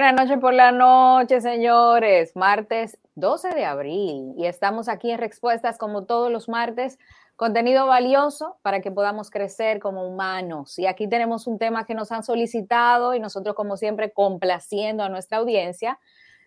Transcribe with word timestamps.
Buenas 0.00 0.18
noches 0.18 0.40
por 0.40 0.54
la 0.54 0.72
noche, 0.72 1.42
señores. 1.42 2.34
Martes 2.34 2.98
12 3.16 3.50
de 3.50 3.66
abril 3.66 4.32
y 4.38 4.46
estamos 4.46 4.88
aquí 4.88 5.10
en 5.10 5.18
Respuestas 5.18 5.76
como 5.76 6.06
todos 6.06 6.32
los 6.32 6.48
martes. 6.48 6.98
Contenido 7.36 7.86
valioso 7.86 8.56
para 8.62 8.80
que 8.80 8.90
podamos 8.90 9.30
crecer 9.30 9.78
como 9.78 10.08
humanos. 10.08 10.78
Y 10.78 10.86
aquí 10.86 11.06
tenemos 11.06 11.46
un 11.46 11.58
tema 11.58 11.84
que 11.84 11.92
nos 11.94 12.12
han 12.12 12.22
solicitado 12.22 13.14
y 13.14 13.20
nosotros 13.20 13.54
como 13.54 13.76
siempre 13.76 14.10
complaciendo 14.10 15.02
a 15.02 15.10
nuestra 15.10 15.36
audiencia. 15.36 15.98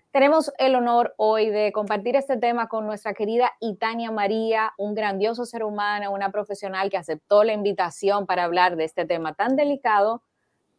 Tenemos 0.09 0.52
el 0.58 0.73
honor 0.73 1.13
hoy 1.17 1.52
de 1.52 1.72
compartir 1.73 2.16
este 2.16 2.38
tema 2.38 2.67
con 2.67 2.88
nuestra 2.88 3.13
querida 3.13 3.52
Itania 3.59 4.09
María, 4.09 4.73
un 4.80 4.95
grandioso 4.95 5.45
ser 5.45 5.63
humano, 5.63 6.12
una 6.12 6.31
profesional 6.31 6.90
que 6.90 6.98
aceptó 6.98 7.44
la 7.44 7.54
invitación 7.54 8.26
para 8.26 8.45
hablar 8.45 8.77
de 8.77 8.85
este 8.85 9.05
tema 9.05 9.35
tan 9.35 9.55
delicado 9.55 10.23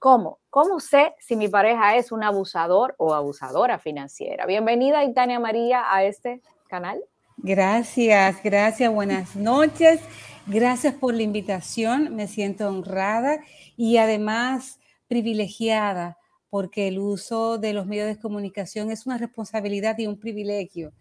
¿Cómo? 0.05 0.39
¿Cómo 0.51 0.81
sé 0.81 1.15
si 1.19 1.35
mi 1.35 1.49
pareja 1.49 1.97
es 1.97 2.13
un 2.13 2.23
abusador 2.23 2.95
o 2.99 3.15
abusadora 3.15 3.79
financiera? 3.79 4.45
Bienvenida, 4.45 5.03
Itania 5.03 5.41
María, 5.41 5.83
a 5.91 6.05
este 6.05 6.43
canal. 6.69 7.03
Gracias, 7.39 8.43
gracias, 8.45 8.93
buenas 8.93 9.35
noches. 9.35 10.03
Gracias 10.47 10.93
por 10.93 11.15
la 11.15 11.23
invitación, 11.23 12.15
me 12.15 12.29
siento 12.29 12.69
honrada 12.69 13.41
y 13.79 13.97
además 13.97 14.79
privilegiada 15.09 16.19
porque 16.51 16.89
el 16.89 16.99
uso 16.99 17.57
de 17.57 17.73
los 17.73 17.87
medios 17.87 18.09
de 18.09 18.19
comunicación 18.19 18.91
es 18.91 19.07
una 19.07 19.17
responsabilidad 19.17 19.97
y 19.97 20.07
un 20.07 20.21
privilegio. 20.21 20.93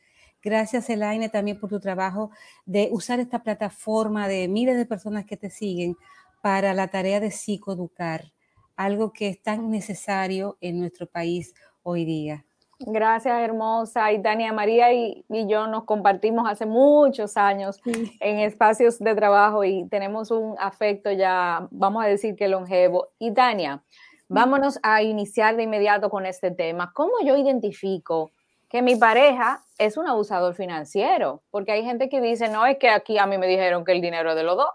Gracias, 0.41 0.89
Elaine, 0.89 1.27
también 1.27 1.59
por 1.59 1.69
tu 1.69 1.81
trabajo 1.81 2.31
de 2.65 2.87
usar 2.93 3.19
esta 3.19 3.43
plataforma 3.43 4.29
de 4.29 4.47
miles 4.47 4.77
de 4.77 4.85
personas 4.85 5.25
que 5.25 5.35
te 5.35 5.49
siguen 5.49 5.97
para 6.41 6.73
la 6.73 6.87
tarea 6.87 7.19
de 7.19 7.31
psicoeducar 7.31 8.31
algo 8.75 9.13
que 9.13 9.29
es 9.29 9.41
tan 9.41 9.69
necesario 9.69 10.57
en 10.61 10.79
nuestro 10.79 11.07
país 11.07 11.53
hoy 11.83 12.05
día. 12.05 12.45
Gracias, 12.79 13.39
hermosa. 13.39 14.11
Y 14.11 14.21
Tania 14.21 14.51
María 14.51 14.91
y, 14.93 15.25
yo 15.29 15.67
nos 15.67 15.85
compartimos 15.85 16.49
hace 16.49 16.65
muchos 16.65 17.37
años 17.37 17.79
en 18.19 18.39
espacios 18.39 18.99
de 18.99 19.15
trabajo 19.15 19.63
y 19.63 19.87
tenemos 19.89 20.31
un 20.31 20.55
afecto 20.59 21.11
ya, 21.11 21.67
vamos 21.71 22.03
a 22.03 22.07
decir 22.07 22.35
que 22.35 22.47
longevo. 22.47 23.09
Y 23.19 23.33
Tania, 23.33 23.83
vámonos 24.27 24.79
a 24.83 25.01
iniciar 25.01 25.55
de 25.55 25.63
inmediato 25.63 26.09
con 26.09 26.25
este 26.25 26.51
tema. 26.51 26.91
¿Cómo 26.93 27.13
yo 27.23 27.37
identifico 27.37 28.31
que 28.67 28.81
mi 28.81 28.95
pareja 28.95 29.63
es 29.77 29.95
un 29.95 30.07
abusador 30.07 30.55
financiero? 30.55 31.41
Porque 31.51 31.71
hay 31.71 31.83
gente 31.83 32.09
que 32.09 32.19
dice, 32.19 32.49
no, 32.49 32.65
es 32.65 32.77
que 32.79 32.89
aquí 32.89 33.17
a 33.17 33.27
mí 33.27 33.37
me 33.37 33.47
dijeron 33.47 33.85
que 33.85 33.93
el 33.93 34.01
dinero 34.01 34.31
es 34.31 34.35
de 34.35 34.43
los 34.43 34.57
dos 34.57 34.69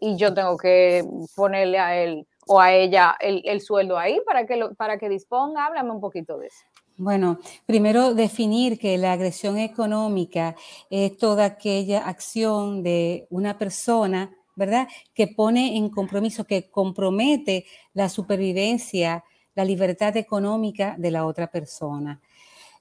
y 0.00 0.16
yo 0.16 0.32
tengo 0.32 0.56
que 0.56 1.04
ponerle 1.34 1.78
a 1.80 1.96
él 1.96 2.26
o 2.48 2.60
a 2.60 2.72
ella 2.72 3.16
el, 3.20 3.60
sueldo 3.60 3.98
ahí 3.98 4.20
para 4.26 4.46
que, 4.46 4.58
para 4.76 4.98
que 4.98 5.08
disponga? 5.08 5.66
Háblame 5.66 5.90
un 5.90 6.00
poquito 6.00 6.38
de 6.38 6.48
eso. 6.48 6.64
Bueno, 6.96 7.38
primero 7.64 8.12
definir 8.12 8.76
que 8.78 8.98
la 8.98 9.12
agresión 9.12 9.56
económica 9.56 10.56
es 10.90 11.16
toda 11.16 11.44
aquella 11.44 12.08
acción 12.08 12.82
de 12.82 13.28
una 13.30 13.56
persona, 13.56 14.36
¿verdad? 14.56 14.88
Que 15.14 15.28
pone 15.28 15.76
en 15.76 15.90
compromiso, 15.90 16.44
que 16.44 16.68
compromete 16.68 17.66
la 17.94 18.08
supervivencia, 18.08 19.22
la 19.54 19.64
libertad 19.64 20.16
económica 20.16 20.96
de 20.98 21.12
la 21.12 21.24
otra 21.24 21.46
persona. 21.46 22.20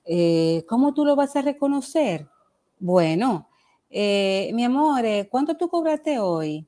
Eh, 0.03 0.65
¿Cómo 0.67 0.95
tú 0.95 1.05
lo 1.05 1.15
vas 1.15 1.35
a 1.35 1.43
reconocer? 1.43 2.27
Bueno, 2.79 3.49
eh, 3.89 4.49
mi 4.53 4.63
amor, 4.63 5.05
eh, 5.05 5.27
¿cuánto 5.29 5.55
tú 5.55 5.69
cobraste 5.69 6.17
hoy? 6.17 6.65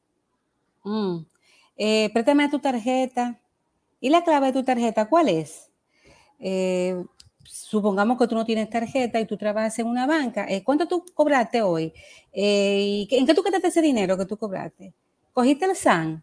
Mm, 0.83 1.19
eh, 1.81 2.09
préstame 2.11 2.49
tu 2.49 2.59
tarjeta. 2.59 3.39
¿Y 4.01 4.09
la 4.09 4.23
clave 4.23 4.47
de 4.47 4.53
tu 4.53 4.63
tarjeta 4.63 5.07
cuál 5.07 5.29
es? 5.29 5.71
Eh, 6.39 7.03
supongamos 7.43 8.17
que 8.17 8.27
tú 8.27 8.35
no 8.35 8.45
tienes 8.45 8.69
tarjeta 8.69 9.17
y 9.19 9.25
tú 9.25 9.37
trabajas 9.37 9.79
en 9.79 9.87
una 9.87 10.05
banca. 10.05 10.45
Eh, 10.49 10.61
¿Cuánto 10.61 10.87
tú 10.89 11.05
cobraste 11.13 11.61
hoy? 11.61 11.93
¿En 12.33 13.25
qué 13.25 13.33
tú 13.33 13.41
gastaste 13.41 13.69
ese 13.69 13.81
dinero 13.81 14.17
que 14.17 14.25
tú 14.25 14.37
cobraste? 14.37 14.93
¿Cogiste 15.31 15.65
el 15.65 15.75
SAN? 15.75 16.21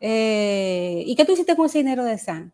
¿Y 0.00 1.14
qué 1.14 1.24
tú 1.26 1.32
hiciste 1.32 1.54
con 1.54 1.66
ese 1.66 1.78
dinero 1.78 2.04
de 2.04 2.16
SAN? 2.16 2.52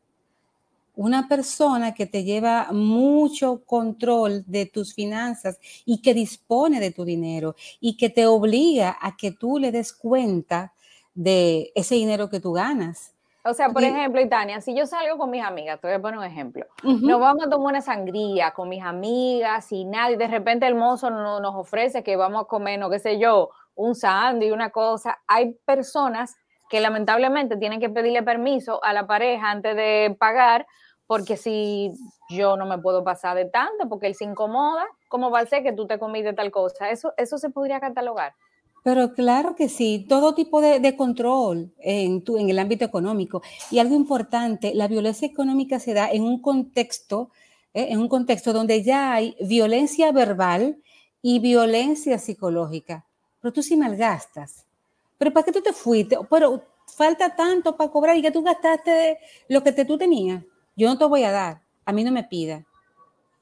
Una 0.96 1.28
persona 1.28 1.94
que 1.94 2.06
te 2.06 2.24
lleva 2.24 2.72
mucho 2.72 3.62
control 3.64 4.44
de 4.46 4.66
tus 4.66 4.92
finanzas 4.92 5.58
y 5.84 6.00
que 6.02 6.14
dispone 6.14 6.80
de 6.80 6.90
tu 6.90 7.04
dinero 7.04 7.54
y 7.80 7.96
que 7.96 8.10
te 8.10 8.26
obliga 8.26 8.96
a 9.00 9.16
que 9.16 9.30
tú 9.30 9.58
le 9.58 9.70
des 9.70 9.92
cuenta 9.92 10.72
de 11.14 11.72
ese 11.74 11.94
dinero 11.94 12.28
que 12.28 12.40
tú 12.40 12.52
ganas. 12.52 13.14
O 13.46 13.52
sea, 13.52 13.68
por 13.68 13.84
ejemplo, 13.84 14.22
Itania, 14.22 14.62
si 14.62 14.74
yo 14.74 14.86
salgo 14.86 15.18
con 15.18 15.30
mis 15.30 15.44
amigas, 15.44 15.78
te 15.78 15.86
voy 15.86 15.96
a 15.96 16.00
poner 16.00 16.18
un 16.18 16.24
ejemplo, 16.24 16.64
nos 16.82 17.20
vamos 17.20 17.44
a 17.44 17.50
tomar 17.50 17.72
una 17.72 17.82
sangría 17.82 18.52
con 18.52 18.70
mis 18.70 18.82
amigas 18.82 19.70
y 19.70 19.84
nadie, 19.84 20.16
de 20.16 20.28
repente 20.28 20.66
el 20.66 20.74
mozo 20.74 21.10
no, 21.10 21.40
nos 21.40 21.54
ofrece 21.54 22.02
que 22.02 22.16
vamos 22.16 22.44
a 22.44 22.46
comer, 22.46 22.78
no 22.80 22.88
qué 22.88 22.98
sé 22.98 23.18
yo, 23.18 23.50
un 23.74 23.94
sándwich, 23.94 24.50
una 24.50 24.70
cosa. 24.70 25.18
Hay 25.26 25.52
personas 25.66 26.36
que 26.70 26.80
lamentablemente 26.80 27.58
tienen 27.58 27.80
que 27.80 27.90
pedirle 27.90 28.22
permiso 28.22 28.82
a 28.82 28.94
la 28.94 29.06
pareja 29.06 29.50
antes 29.50 29.76
de 29.76 30.16
pagar, 30.18 30.66
porque 31.06 31.36
si 31.36 31.92
yo 32.30 32.56
no 32.56 32.64
me 32.64 32.78
puedo 32.78 33.04
pasar 33.04 33.36
de 33.36 33.44
tanto, 33.44 33.90
porque 33.90 34.06
él 34.06 34.14
se 34.14 34.24
incomoda, 34.24 34.86
¿cómo 35.08 35.30
va 35.30 35.40
a 35.40 35.46
ser 35.46 35.62
que 35.62 35.74
tú 35.74 35.86
te 35.86 35.98
comiste 35.98 36.32
tal 36.32 36.50
cosa? 36.50 36.88
Eso, 36.88 37.12
eso 37.18 37.36
se 37.36 37.50
podría 37.50 37.78
catalogar. 37.78 38.34
Pero 38.84 39.14
claro 39.14 39.56
que 39.56 39.70
sí, 39.70 40.04
todo 40.06 40.34
tipo 40.34 40.60
de, 40.60 40.94
control 40.94 41.72
en, 41.78 42.20
tu, 42.22 42.36
en 42.36 42.50
el 42.50 42.58
ámbito 42.58 42.84
económico. 42.84 43.40
Y 43.70 43.78
algo 43.78 43.96
importante, 43.96 44.74
la 44.74 44.88
violencia 44.88 45.26
económica 45.26 45.80
se 45.80 45.94
da 45.94 46.10
en 46.10 46.22
un 46.22 46.38
contexto, 46.42 47.30
eh, 47.72 47.86
en 47.88 47.98
un 47.98 48.08
contexto 48.08 48.52
donde 48.52 48.82
ya 48.82 49.14
hay 49.14 49.36
violencia 49.40 50.12
verbal 50.12 50.76
y 51.22 51.38
violencia 51.38 52.18
psicológica. 52.18 53.06
Pero 53.40 53.54
tú 53.54 53.62
sí 53.62 53.74
malgastas. 53.74 54.66
Pero 55.16 55.32
¿para 55.32 55.46
qué 55.46 55.52
tú 55.52 55.62
te 55.62 55.72
fuiste? 55.72 56.18
Pero 56.28 56.62
falta 56.86 57.34
tanto 57.34 57.78
para 57.78 57.90
cobrar 57.90 58.18
y 58.18 58.22
que 58.22 58.30
tú 58.32 58.42
gastaste 58.42 59.16
lo 59.48 59.62
que 59.62 59.72
te, 59.72 59.86
tú 59.86 59.96
tenías. 59.96 60.44
Yo 60.76 60.88
no 60.88 60.98
te 60.98 61.06
voy 61.06 61.22
a 61.22 61.30
dar, 61.30 61.62
a 61.86 61.92
mí 61.94 62.04
no 62.04 62.12
me 62.12 62.24
pida 62.24 62.66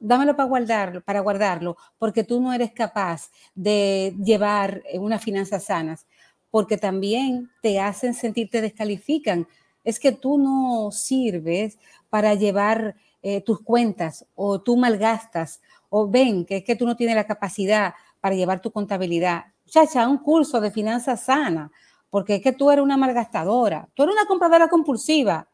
dámelo 0.02 0.36
para 0.36 0.48
guardarlo, 0.48 1.00
para 1.00 1.20
guardarlo, 1.20 1.76
porque 1.98 2.24
tú 2.24 2.40
no 2.40 2.52
eres 2.52 2.72
capaz 2.72 3.30
de 3.54 4.14
llevar 4.22 4.82
unas 4.94 5.22
finanzas 5.22 5.64
sanas, 5.64 6.06
porque 6.50 6.76
también 6.76 7.50
te 7.62 7.80
hacen 7.80 8.14
sentir, 8.14 8.50
te 8.50 8.60
descalifican. 8.60 9.46
Es 9.84 9.98
que 9.98 10.12
tú 10.12 10.38
no 10.38 10.90
sirves 10.90 11.78
para 12.10 12.34
llevar 12.34 12.96
eh, 13.22 13.40
tus 13.40 13.60
cuentas 13.62 14.26
o 14.34 14.60
tú 14.60 14.76
malgastas 14.76 15.60
o 15.88 16.08
ven 16.08 16.44
que 16.44 16.58
es 16.58 16.64
que 16.64 16.76
tú 16.76 16.86
no 16.86 16.96
tienes 16.96 17.16
la 17.16 17.26
capacidad 17.26 17.94
para 18.20 18.34
llevar 18.34 18.60
tu 18.60 18.70
contabilidad. 18.70 19.44
Chacha, 19.66 20.08
un 20.08 20.18
curso 20.18 20.60
de 20.60 20.70
finanzas 20.70 21.22
sana, 21.22 21.70
porque 22.10 22.36
es 22.36 22.42
que 22.42 22.52
tú 22.52 22.70
eres 22.70 22.82
una 22.82 22.96
malgastadora, 22.96 23.88
tú 23.94 24.02
eres 24.02 24.14
una 24.14 24.26
compradora 24.26 24.68
compulsiva. 24.68 25.48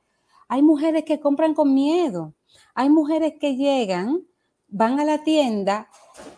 Hay 0.48 0.62
mujeres 0.62 1.04
que 1.04 1.20
compran 1.20 1.54
con 1.54 1.74
miedo, 1.74 2.34
hay 2.74 2.88
mujeres 2.88 3.34
que 3.38 3.56
llegan 3.56 4.27
van 4.68 5.00
a 5.00 5.04
la 5.04 5.22
tienda 5.22 5.88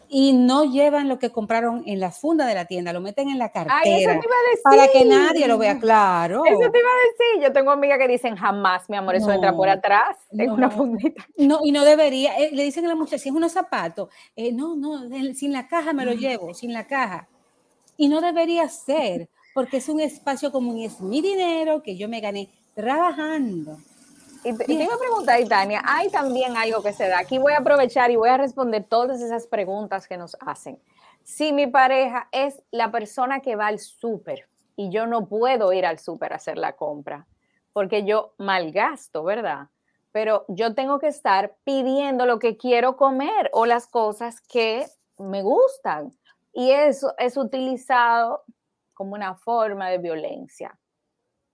y 0.08 0.32
no 0.32 0.64
llevan 0.64 1.08
lo 1.08 1.18
que 1.18 1.30
compraron 1.30 1.84
en 1.86 2.00
la 2.00 2.10
funda 2.10 2.44
de 2.46 2.54
la 2.54 2.64
tienda, 2.64 2.92
lo 2.92 3.00
meten 3.00 3.30
en 3.30 3.38
la 3.38 3.50
cartera 3.50 4.20
para 4.62 4.88
que 4.88 5.04
nadie 5.04 5.46
lo 5.46 5.56
vea 5.56 5.78
claro. 5.78 6.44
Eso 6.44 6.70
te 6.70 6.78
iba 6.78 6.88
a 6.88 7.08
decir. 7.10 7.42
Yo 7.42 7.52
tengo 7.52 7.70
amigas 7.70 7.98
que 7.98 8.08
dicen 8.08 8.36
jamás, 8.36 8.90
mi 8.90 8.96
amor, 8.96 9.14
eso 9.14 9.30
entra 9.30 9.54
por 9.54 9.68
atrás 9.68 10.16
en 10.32 10.50
una 10.50 10.68
fundita. 10.70 11.24
No, 11.36 11.60
y 11.64 11.72
no 11.72 11.84
debería. 11.84 12.36
Eh, 12.38 12.50
le 12.52 12.64
dicen 12.64 12.84
a 12.86 12.88
la 12.88 12.96
muchacha, 12.96 13.18
si 13.18 13.28
es 13.28 13.34
unos 13.34 13.52
zapatos, 13.52 14.08
eh, 14.34 14.52
no, 14.52 14.74
no, 14.74 15.08
sin 15.34 15.52
la 15.52 15.68
caja 15.68 15.92
me 15.92 16.04
lo 16.04 16.12
llevo, 16.12 16.54
sin 16.54 16.72
la 16.72 16.86
caja. 16.86 17.28
Y 17.96 18.08
no 18.08 18.20
debería 18.20 18.68
ser, 18.68 19.28
porque 19.54 19.76
es 19.76 19.88
un 19.88 20.00
espacio 20.00 20.50
común 20.50 20.78
y 20.78 20.86
es 20.86 21.00
mi 21.00 21.20
dinero 21.20 21.82
que 21.82 21.96
yo 21.96 22.08
me 22.08 22.20
gané 22.20 22.50
trabajando. 22.74 23.78
Y 24.44 24.56
te, 24.56 24.72
iba 24.72 24.94
a 24.94 24.98
preguntar, 24.98 25.38
Tania, 25.48 25.82
hay 25.84 26.08
también 26.10 26.56
algo 26.56 26.82
que 26.82 26.92
se 26.92 27.08
da. 27.08 27.18
Aquí 27.18 27.38
voy 27.38 27.52
a 27.52 27.58
aprovechar 27.58 28.10
y 28.10 28.16
voy 28.16 28.30
a 28.30 28.38
responder 28.38 28.84
todas 28.84 29.20
esas 29.20 29.46
preguntas 29.46 30.08
que 30.08 30.16
nos 30.16 30.36
hacen. 30.40 30.80
Si 31.22 31.52
mi 31.52 31.66
pareja 31.66 32.28
es 32.32 32.62
la 32.70 32.90
persona 32.90 33.40
que 33.40 33.56
va 33.56 33.66
al 33.66 33.78
súper 33.78 34.48
y 34.76 34.90
yo 34.90 35.06
no 35.06 35.26
puedo 35.28 35.72
ir 35.72 35.84
al 35.84 35.98
súper 35.98 36.32
a 36.32 36.36
hacer 36.36 36.56
la 36.56 36.74
compra 36.74 37.26
porque 37.72 38.04
yo 38.04 38.34
malgasto, 38.38 39.22
¿verdad? 39.22 39.68
Pero 40.12 40.44
yo 40.48 40.74
tengo 40.74 40.98
que 40.98 41.08
estar 41.08 41.54
pidiendo 41.64 42.26
lo 42.26 42.38
que 42.38 42.56
quiero 42.56 42.96
comer 42.96 43.50
o 43.52 43.66
las 43.66 43.86
cosas 43.86 44.40
que 44.40 44.86
me 45.18 45.42
gustan. 45.42 46.12
Y 46.52 46.72
eso 46.72 47.14
es 47.18 47.36
utilizado 47.36 48.42
como 48.94 49.14
una 49.14 49.36
forma 49.36 49.88
de 49.88 49.98
violencia. 49.98 50.76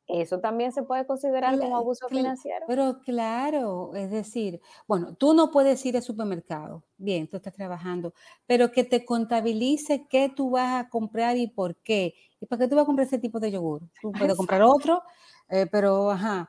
Eso 0.08 0.38
también 0.38 0.73
se 0.73 0.85
puede 0.85 1.05
considerar 1.05 1.58
como 1.58 1.76
abuso 1.76 2.08
financiero. 2.08 2.64
Pero 2.69 3.00
claro, 3.05 3.91
es 3.94 4.11
decir, 4.11 4.61
bueno, 4.87 5.14
tú 5.14 5.35
no 5.35 5.50
puedes 5.50 5.85
ir 5.85 5.97
al 5.97 6.03
supermercado, 6.03 6.85
bien, 6.97 7.29
tú 7.29 7.37
estás 7.37 7.53
trabajando, 7.53 8.14
pero 8.47 8.70
que 8.70 8.85
te 8.85 9.05
contabilice 9.05 10.06
qué 10.08 10.29
tú 10.35 10.50
vas 10.50 10.85
a 10.85 10.88
comprar 10.88 11.37
y 11.37 11.49
por 11.49 11.75
qué. 11.76 12.14
¿Y 12.41 12.47
para 12.47 12.61
qué 12.61 12.69
tú 12.69 12.76
vas 12.76 12.85
a 12.85 12.87
comprar 12.87 13.06
ese 13.06 13.19
tipo 13.19 13.41
de 13.41 13.50
yogur? 13.50 13.82
Tú 14.00 14.12
puedes 14.12 14.37
comprar 14.37 14.62
otro, 14.62 15.03
eh, 15.49 15.67
pero 15.70 16.11
ajá, 16.11 16.49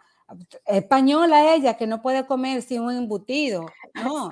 española 0.65 1.55
ella 1.55 1.77
que 1.77 1.87
no 1.87 2.01
puede 2.01 2.27
comer 2.27 2.61
sin 2.61 2.81
un 2.81 2.93
embutido. 2.93 3.65
No, 3.95 4.29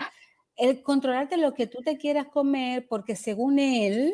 el 0.57 0.83
controlarte 0.83 1.37
lo 1.37 1.55
que 1.55 1.65
tú 1.65 1.81
te 1.81 1.97
quieras 1.97 2.27
comer 2.27 2.87
porque 2.87 3.15
según 3.15 3.57
él 3.57 4.13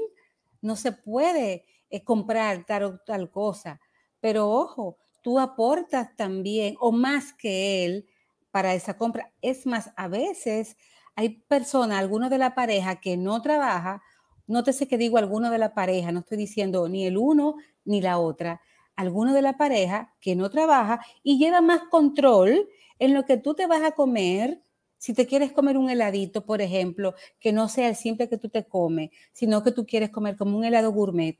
no 0.62 0.78
se 0.78 0.94
puede 0.94 1.66
eh, 1.90 2.04
comprar 2.06 2.66
tal 2.66 2.84
o 2.84 2.98
tal 3.00 3.30
cosa. 3.30 3.82
Pero 4.22 4.50
ojo, 4.50 4.98
tú 5.22 5.40
aportas 5.40 6.16
también 6.16 6.76
o 6.80 6.92
más 6.92 7.34
que 7.34 7.86
él 7.86 8.06
para 8.52 8.74
esa 8.74 8.98
compra. 8.98 9.32
Es 9.42 9.66
más, 9.66 9.92
a 9.96 10.08
veces 10.08 10.78
hay 11.16 11.42
personas, 11.48 12.00
alguno 12.00 12.30
de 12.30 12.38
la 12.38 12.56
pareja 12.56 13.00
que 13.02 13.18
no 13.18 13.42
trabaja, 13.42 14.02
nótese 14.48 14.88
que 14.88 14.98
digo 14.98 15.18
alguno 15.18 15.50
de 15.50 15.58
la 15.58 15.74
pareja, 15.74 16.12
no 16.12 16.20
estoy 16.20 16.38
diciendo 16.38 16.88
ni 16.90 17.06
el 17.06 17.18
uno 17.18 17.56
ni 17.86 18.02
la 18.02 18.20
otra, 18.20 18.62
alguno 18.96 19.34
de 19.34 19.42
la 19.42 19.58
pareja 19.58 20.14
que 20.22 20.36
no 20.36 20.50
trabaja 20.50 21.02
y 21.24 21.38
lleva 21.38 21.62
más 21.62 21.82
control 21.90 22.68
en 23.00 23.14
lo 23.14 23.26
que 23.26 23.38
tú 23.38 23.54
te 23.56 23.68
vas 23.68 23.82
a 23.84 23.92
comer. 23.92 24.62
Si 24.98 25.14
te 25.14 25.26
quieres 25.26 25.52
comer 25.52 25.78
un 25.78 25.90
heladito, 25.90 26.46
por 26.46 26.62
ejemplo, 26.62 27.16
que 27.40 27.52
no 27.52 27.68
sea 27.70 27.90
el 27.90 27.96
simple 27.96 28.30
que 28.30 28.38
tú 28.38 28.50
te 28.50 28.66
comes, 28.66 29.10
sino 29.34 29.64
que 29.64 29.72
tú 29.72 29.86
quieres 29.86 30.12
comer 30.12 30.38
como 30.38 30.58
un 30.58 30.64
helado 30.64 30.92
gourmet, 30.92 31.40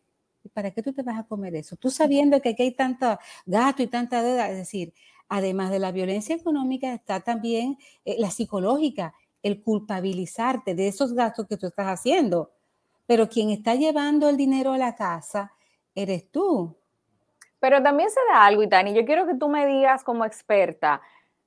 ¿para 0.50 0.72
qué 0.72 0.82
tú 0.82 0.94
te 0.94 1.04
vas 1.04 1.20
a 1.20 1.24
comer 1.24 1.56
eso? 1.56 1.76
Tú 1.76 1.90
sabiendo 1.90 2.42
que 2.42 2.50
aquí 2.50 2.64
hay 2.64 2.72
tanto 2.72 3.18
gasto 3.46 3.84
y 3.84 3.88
tanta 3.88 4.22
deuda, 4.22 4.50
es 4.50 4.58
decir, 4.58 4.94
además 5.30 5.72
de 5.72 5.80
la 5.80 5.92
violencia 5.92 6.36
económica 6.36 6.94
está 6.94 7.22
también 7.22 7.78
eh, 8.06 8.16
la 8.20 8.32
psicológica, 8.32 9.14
el 9.44 9.64
culpabilizarte 9.64 10.76
de 10.76 10.88
esos 10.88 11.14
gastos 11.14 11.48
que 11.48 11.58
tú 11.58 11.68
estás 11.68 11.88
haciendo. 11.88 12.52
Pero 13.06 13.30
quien 13.30 13.50
está 13.50 13.76
llevando 13.76 14.30
el 14.30 14.38
dinero 14.38 14.74
a 14.74 14.78
la 14.78 14.96
casa 14.96 15.54
eres 15.96 16.30
tú. 16.32 16.78
Pero 17.60 17.82
también 17.82 18.10
se 18.10 18.20
da 18.32 18.46
algo, 18.46 18.64
Itani. 18.64 18.94
Yo 18.94 19.06
quiero 19.06 19.28
que 19.28 19.36
tú 19.36 19.50
me 19.50 19.66
digas 19.66 20.04
como 20.04 20.26
experta, 20.26 21.02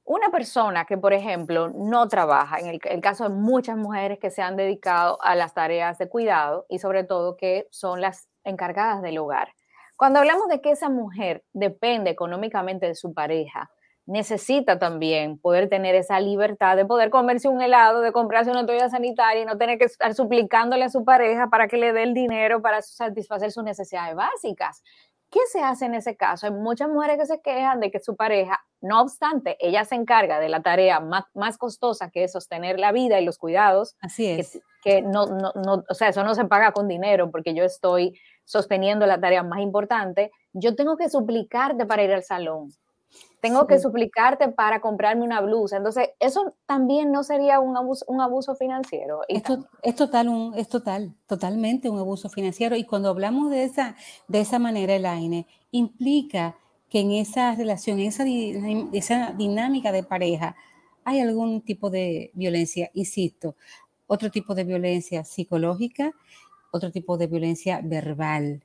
una 0.04 0.30
persona 0.30 0.84
que, 0.84 0.98
por 0.98 1.12
ejemplo, 1.12 1.70
no 1.70 2.08
trabaja, 2.08 2.58
en 2.60 2.68
el, 2.68 3.00
caso 3.00 3.24
de 3.24 3.30
muchas 3.30 3.76
mujeres 3.76 4.18
que 4.18 4.30
se 4.30 4.42
han 4.42 4.56
dedicado 4.56 5.18
a 5.22 5.34
las 5.34 5.54
tareas 5.54 5.98
de 5.98 6.08
cuidado 6.08 6.66
y 6.68 6.78
sobre 6.78 7.04
todo 7.04 7.36
que 7.36 7.66
son 7.70 8.00
las 8.00 8.28
encargadas 8.44 9.02
del 9.02 9.18
hogar. 9.18 9.48
Cuando 9.96 10.18
hablamos 10.18 10.48
de 10.48 10.60
que 10.60 10.72
esa 10.72 10.88
mujer 10.88 11.44
depende 11.52 12.10
económicamente 12.10 12.86
de 12.86 12.94
su 12.94 13.14
pareja, 13.14 13.70
necesita 14.06 14.78
también 14.78 15.38
poder 15.38 15.68
tener 15.68 15.94
esa 15.94 16.20
libertad 16.20 16.76
de 16.76 16.84
poder 16.84 17.10
comerse 17.10 17.48
un 17.48 17.62
helado, 17.62 18.00
de 18.00 18.12
comprarse 18.12 18.50
una 18.50 18.66
toalla 18.66 18.90
sanitaria 18.90 19.42
y 19.42 19.46
no 19.46 19.56
tener 19.56 19.78
que 19.78 19.84
estar 19.84 20.14
suplicándole 20.14 20.84
a 20.84 20.90
su 20.90 21.04
pareja 21.04 21.48
para 21.48 21.68
que 21.68 21.78
le 21.78 21.92
dé 21.92 22.02
el 22.02 22.12
dinero 22.12 22.60
para 22.60 22.82
satisfacer 22.82 23.50
sus 23.50 23.64
necesidades 23.64 24.14
básicas. 24.14 24.82
¿Qué 25.34 25.40
se 25.50 25.60
hace 25.64 25.86
en 25.86 25.94
ese 25.94 26.16
caso? 26.16 26.46
Hay 26.46 26.52
muchas 26.52 26.88
mujeres 26.88 27.18
que 27.18 27.26
se 27.26 27.40
quejan 27.40 27.80
de 27.80 27.90
que 27.90 27.98
su 27.98 28.14
pareja, 28.14 28.64
no 28.80 29.00
obstante, 29.00 29.56
ella 29.58 29.84
se 29.84 29.96
encarga 29.96 30.38
de 30.38 30.48
la 30.48 30.62
tarea 30.62 31.00
más, 31.00 31.58
costosa 31.58 32.08
que 32.12 32.22
es 32.22 32.30
sostener 32.30 32.78
la 32.78 32.92
vida 32.92 33.18
y 33.18 33.24
los 33.24 33.36
cuidados. 33.36 33.96
Así 34.00 34.26
es. 34.26 34.62
Que, 34.84 35.02
no, 35.02 35.26
no, 35.26 35.52
no, 35.56 35.82
o 35.88 35.94
sea, 35.94 36.10
eso 36.10 36.22
no 36.22 36.36
se 36.36 36.44
paga 36.44 36.70
con 36.70 36.86
dinero 36.86 37.32
porque 37.32 37.52
yo 37.52 37.64
estoy 37.64 38.16
sosteniendo 38.44 39.06
la 39.06 39.18
tarea 39.18 39.42
más 39.42 39.58
importante. 39.58 40.30
Yo 40.52 40.76
tengo 40.76 40.96
que 40.96 41.08
suplicarte 41.08 41.84
para 41.84 42.04
ir 42.04 42.12
al 42.12 42.22
salón. 42.22 42.70
Tengo 43.44 43.66
que 43.66 43.78
suplicarte 43.78 44.48
para 44.48 44.80
comprarme 44.80 45.22
una 45.22 45.42
blusa. 45.42 45.76
Entonces, 45.76 46.08
eso 46.18 46.54
también 46.64 47.12
no 47.12 47.22
sería 47.22 47.60
un 47.60 47.76
abuso, 47.76 48.02
un 48.08 48.22
abuso 48.22 48.54
financiero. 48.54 49.20
Esto, 49.28 49.68
es 49.82 49.94
total, 49.94 50.28
un, 50.28 50.54
es 50.56 50.66
total, 50.66 51.14
totalmente 51.26 51.90
un 51.90 51.98
abuso 51.98 52.30
financiero. 52.30 52.74
Y 52.74 52.84
cuando 52.84 53.10
hablamos 53.10 53.50
de 53.50 53.64
esa, 53.64 53.96
de 54.28 54.40
esa 54.40 54.58
manera, 54.58 54.94
Elaine, 54.94 55.46
implica 55.72 56.56
que 56.88 57.00
en 57.00 57.10
esa 57.10 57.54
relación, 57.54 58.00
esa, 58.00 58.24
esa 58.94 59.32
dinámica 59.36 59.92
de 59.92 60.04
pareja, 60.04 60.56
hay 61.04 61.20
algún 61.20 61.60
tipo 61.60 61.90
de 61.90 62.30
violencia, 62.32 62.90
insisto, 62.94 63.56
otro 64.06 64.30
tipo 64.30 64.54
de 64.54 64.64
violencia 64.64 65.22
psicológica, 65.22 66.12
otro 66.72 66.90
tipo 66.90 67.18
de 67.18 67.26
violencia 67.26 67.82
verbal. 67.84 68.64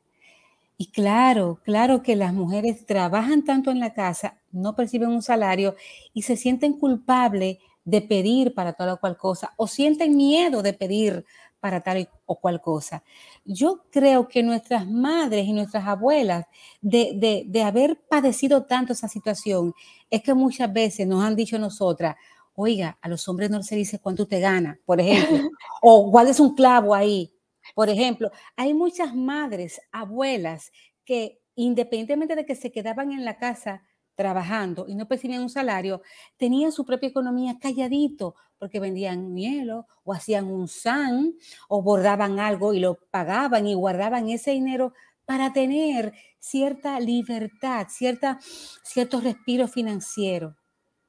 Y 0.81 0.91
claro, 0.91 1.59
claro 1.65 2.01
que 2.01 2.15
las 2.15 2.33
mujeres 2.33 2.85
trabajan 2.85 3.43
tanto 3.43 3.69
en 3.69 3.81
la 3.81 3.93
casa, 3.93 4.39
no 4.53 4.77
perciben 4.77 5.09
un 5.09 5.21
salario 5.21 5.75
y 6.13 6.21
se 6.21 6.37
sienten 6.37 6.71
culpables 6.71 7.57
de 7.83 8.01
pedir 8.01 8.53
para 8.53 8.71
tal 8.71 8.91
o 8.91 8.97
cual 8.97 9.17
cosa 9.17 9.51
o 9.57 9.67
sienten 9.67 10.15
miedo 10.15 10.63
de 10.63 10.71
pedir 10.71 11.25
para 11.59 11.81
tal 11.81 12.07
o 12.25 12.39
cual 12.39 12.61
cosa. 12.61 13.03
Yo 13.43 13.83
creo 13.91 14.29
que 14.29 14.41
nuestras 14.41 14.87
madres 14.87 15.45
y 15.47 15.51
nuestras 15.51 15.85
abuelas, 15.85 16.45
de, 16.79 17.45
de, 17.45 17.63
haber 17.63 17.99
padecido 18.07 18.63
tanto 18.63 18.93
esa 18.93 19.09
situación, 19.09 19.73
es 20.09 20.23
que 20.23 20.33
muchas 20.33 20.71
veces 20.71 21.05
nos 21.05 21.25
han 21.25 21.35
dicho 21.35 21.59
nosotras, 21.59 22.15
oiga, 22.55 22.97
a 23.01 23.09
los 23.09 23.27
hombres 23.27 23.49
no 23.49 23.61
se 23.63 23.75
dice 23.75 23.99
cuánto 23.99 24.27
te 24.27 24.39
gana, 24.39 24.79
por 24.85 25.01
ejemplo, 25.01 25.49
o 25.81 26.09
cuál 26.09 26.29
es 26.29 26.39
un 26.39 26.55
clavo 26.55 26.95
ahí, 26.95 27.33
por 27.75 27.89
ejemplo, 27.89 28.31
hay 28.55 28.73
muchas 28.73 29.15
madres, 29.15 29.81
abuelas, 29.91 30.71
que 31.05 31.41
independientemente 31.55 32.35
de 32.35 32.45
que 32.45 32.55
se 32.55 32.71
quedaban 32.71 33.11
en 33.11 33.25
la 33.25 33.37
casa 33.37 33.83
trabajando 34.15 34.85
y 34.87 34.95
no 34.95 35.07
percibían 35.07 35.41
un 35.41 35.49
salario, 35.49 36.01
tenían 36.37 36.71
su 36.71 36.85
propia 36.85 37.09
economía 37.09 37.57
calladito, 37.59 38.35
porque 38.57 38.79
vendían 38.79 39.35
hielo 39.35 39.87
o 40.03 40.13
hacían 40.13 40.51
un 40.51 40.67
san 40.67 41.33
o 41.69 41.81
bordaban 41.81 42.39
algo 42.39 42.73
y 42.73 42.79
lo 42.79 42.99
pagaban 43.11 43.65
y 43.65 43.73
guardaban 43.73 44.29
ese 44.29 44.51
dinero 44.51 44.93
para 45.25 45.53
tener 45.53 46.13
cierta 46.39 46.99
libertad, 46.99 47.87
cierta, 47.89 48.39
cierto 48.83 49.21
respiro 49.21 49.67
financiero. 49.67 50.57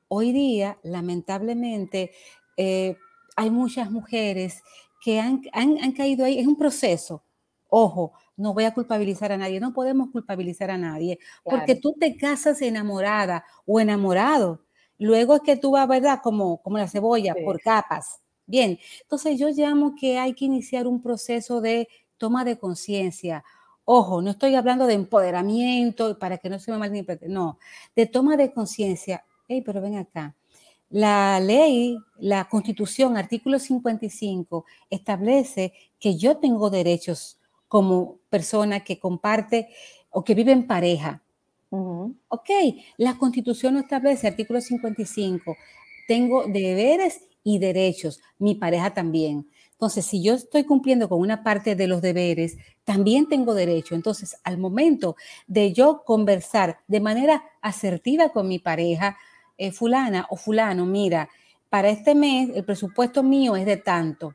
Hoy 0.09 0.33
día, 0.33 0.79
lamentablemente, 0.83 2.13
eh, 2.57 2.97
hay 3.37 3.51
muchas 3.51 3.91
mujeres 3.91 4.63
que 5.01 5.21
han, 5.21 5.93
caído 5.93 6.25
ahí. 6.25 6.39
Es 6.39 6.47
un 6.47 6.57
proceso. 6.57 7.25
Ojo, 7.69 8.13
no 8.37 8.53
voy 8.53 8.65
a 8.65 8.75
culpabilizar 8.75 9.33
a 9.33 9.37
nadie, 9.37 9.61
no 9.61 9.73
podemos 9.73 10.11
culpabilizar 10.11 10.71
a 10.71 10.79
nadie, 10.79 11.19
porque 11.45 11.77
tú 11.77 11.95
te 11.99 12.17
casas 12.17 12.61
enamorada 12.63 13.45
o 13.65 13.79
enamorado. 13.79 14.65
Luego 14.99 15.37
es 15.37 15.43
que 15.43 15.57
tú 15.57 15.73
vas, 15.73 15.87
¿verdad? 15.87 16.21
Como, 16.23 16.61
como 16.63 16.79
la 16.79 16.89
cebolla, 16.89 17.35
por 17.45 17.61
capas. 17.61 18.21
Bien, 18.47 18.79
entonces 19.03 19.39
yo 19.39 19.49
llamo 19.51 19.95
que 19.95 20.19
hay 20.19 20.35
que 20.35 20.45
iniciar 20.45 20.89
un 20.89 21.01
proceso 21.01 21.61
de 21.61 21.89
toma 22.19 22.45
de 22.45 22.59
conciencia. 22.59 23.45
Ojo, 23.85 24.21
no 24.21 24.31
estoy 24.33 24.57
hablando 24.57 24.87
de 24.87 24.95
empoderamiento 24.95 26.19
para 26.19 26.39
que 26.39 26.51
no 26.51 26.59
se 26.59 26.73
me 26.73 26.79
malinterprete, 26.79 27.29
no, 27.29 27.59
de 27.95 28.07
toma 28.07 28.37
de 28.37 28.53
conciencia. 28.53 29.25
Hey, 29.47 29.63
pero 29.65 29.81
ven 29.81 29.97
acá, 29.97 30.37
la 30.91 31.41
ley, 31.41 31.99
la 32.19 32.49
constitución, 32.49 33.17
artículo 33.17 33.59
55, 33.59 34.65
establece 34.91 35.73
que 35.99 36.17
yo 36.17 36.39
tengo 36.39 36.69
derechos 36.69 37.39
como 37.69 38.19
persona 38.29 38.81
que 38.81 38.99
comparte 38.99 39.69
o 40.11 40.25
que 40.25 40.35
vive 40.35 40.53
en 40.53 40.67
pareja. 40.67 41.23
Ok, 41.71 42.51
la 42.97 43.17
constitución 43.17 43.75
lo 43.75 43.81
establece, 43.81 44.27
artículo 44.27 44.61
55, 44.61 45.57
tengo 46.09 46.45
deberes 46.49 47.21
y 47.45 47.61
derechos, 47.61 48.21
mi 48.39 48.57
pareja 48.57 48.93
también. 48.93 49.49
Entonces, 49.73 50.05
si 50.05 50.23
yo 50.23 50.35
estoy 50.35 50.65
cumpliendo 50.65 51.09
con 51.09 51.21
una 51.21 51.43
parte 51.45 51.77
de 51.77 51.87
los 51.87 52.03
deberes, 52.03 52.59
también 52.85 53.29
tengo 53.29 53.55
derecho. 53.55 53.95
Entonces, 53.95 54.37
al 54.43 54.59
momento 54.59 55.17
de 55.47 55.73
yo 55.73 56.03
conversar 56.05 56.81
de 56.89 57.01
manera 57.01 57.45
asertiva 57.63 58.31
con 58.31 58.49
mi 58.49 58.59
pareja, 58.59 59.17
eh, 59.61 59.73
fulana 59.73 60.27
o 60.31 60.37
fulano, 60.37 60.87
mira, 60.87 61.29
para 61.69 61.91
este 61.91 62.15
mes 62.15 62.51
el 62.55 62.65
presupuesto 62.65 63.23
mío 63.23 63.57
es 63.57 63.67
de 63.67 63.77
tanto. 63.77 64.35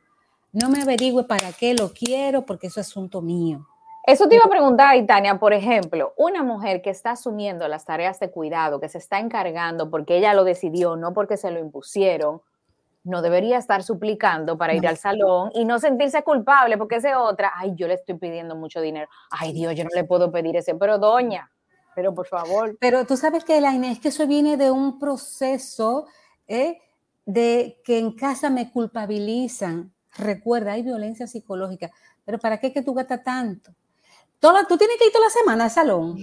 No 0.52 0.70
me 0.70 0.80
averigüe 0.80 1.24
para 1.24 1.52
qué 1.52 1.74
lo 1.74 1.92
quiero 1.92 2.46
porque 2.46 2.68
eso 2.68 2.80
es 2.80 2.86
asunto 2.86 3.20
mío. 3.20 3.66
Eso 4.06 4.28
te 4.28 4.36
iba 4.36 4.44
a 4.44 4.48
preguntar, 4.48 4.96
Tania, 5.04 5.40
por 5.40 5.52
ejemplo, 5.52 6.14
una 6.16 6.44
mujer 6.44 6.80
que 6.80 6.90
está 6.90 7.10
asumiendo 7.10 7.66
las 7.66 7.84
tareas 7.84 8.20
de 8.20 8.30
cuidado, 8.30 8.78
que 8.78 8.88
se 8.88 8.98
está 8.98 9.18
encargando 9.18 9.90
porque 9.90 10.16
ella 10.16 10.32
lo 10.32 10.44
decidió, 10.44 10.94
no 10.94 11.12
porque 11.12 11.36
se 11.36 11.50
lo 11.50 11.58
impusieron, 11.58 12.40
no 13.02 13.20
debería 13.20 13.58
estar 13.58 13.82
suplicando 13.82 14.56
para 14.56 14.74
ir 14.74 14.86
al 14.86 14.96
salón 14.96 15.50
y 15.54 15.64
no 15.64 15.80
sentirse 15.80 16.22
culpable 16.22 16.78
porque 16.78 16.96
ese 16.96 17.16
otra, 17.16 17.52
ay, 17.56 17.72
yo 17.74 17.88
le 17.88 17.94
estoy 17.94 18.14
pidiendo 18.14 18.54
mucho 18.54 18.80
dinero, 18.80 19.08
ay 19.30 19.52
Dios, 19.52 19.74
yo 19.74 19.82
no 19.82 19.90
le 19.92 20.04
puedo 20.04 20.30
pedir 20.30 20.56
ese, 20.56 20.76
pero 20.76 20.98
doña, 20.98 21.50
pero 21.96 22.14
por 22.14 22.26
favor. 22.26 22.76
Pero 22.78 23.06
tú 23.06 23.16
sabes 23.16 23.42
que, 23.42 23.56
Elaine, 23.56 23.90
es 23.90 23.98
que 23.98 24.08
eso 24.08 24.26
viene 24.26 24.58
de 24.58 24.70
un 24.70 24.98
proceso 24.98 26.06
¿eh? 26.46 26.78
de 27.24 27.80
que 27.82 27.98
en 27.98 28.12
casa 28.12 28.50
me 28.50 28.70
culpabilizan. 28.70 29.94
Recuerda, 30.18 30.72
hay 30.72 30.82
violencia 30.82 31.26
psicológica. 31.26 31.90
Pero 32.26 32.38
¿para 32.38 32.60
qué 32.60 32.70
que 32.70 32.82
tú 32.82 32.92
gastas 32.92 33.24
tanto? 33.24 33.72
Toda, 34.38 34.66
tú 34.66 34.76
tienes 34.76 34.98
que 34.98 35.06
ir 35.06 35.12
toda 35.12 35.24
la 35.24 35.30
semana 35.30 35.64
al 35.64 35.70
salón. 35.70 36.18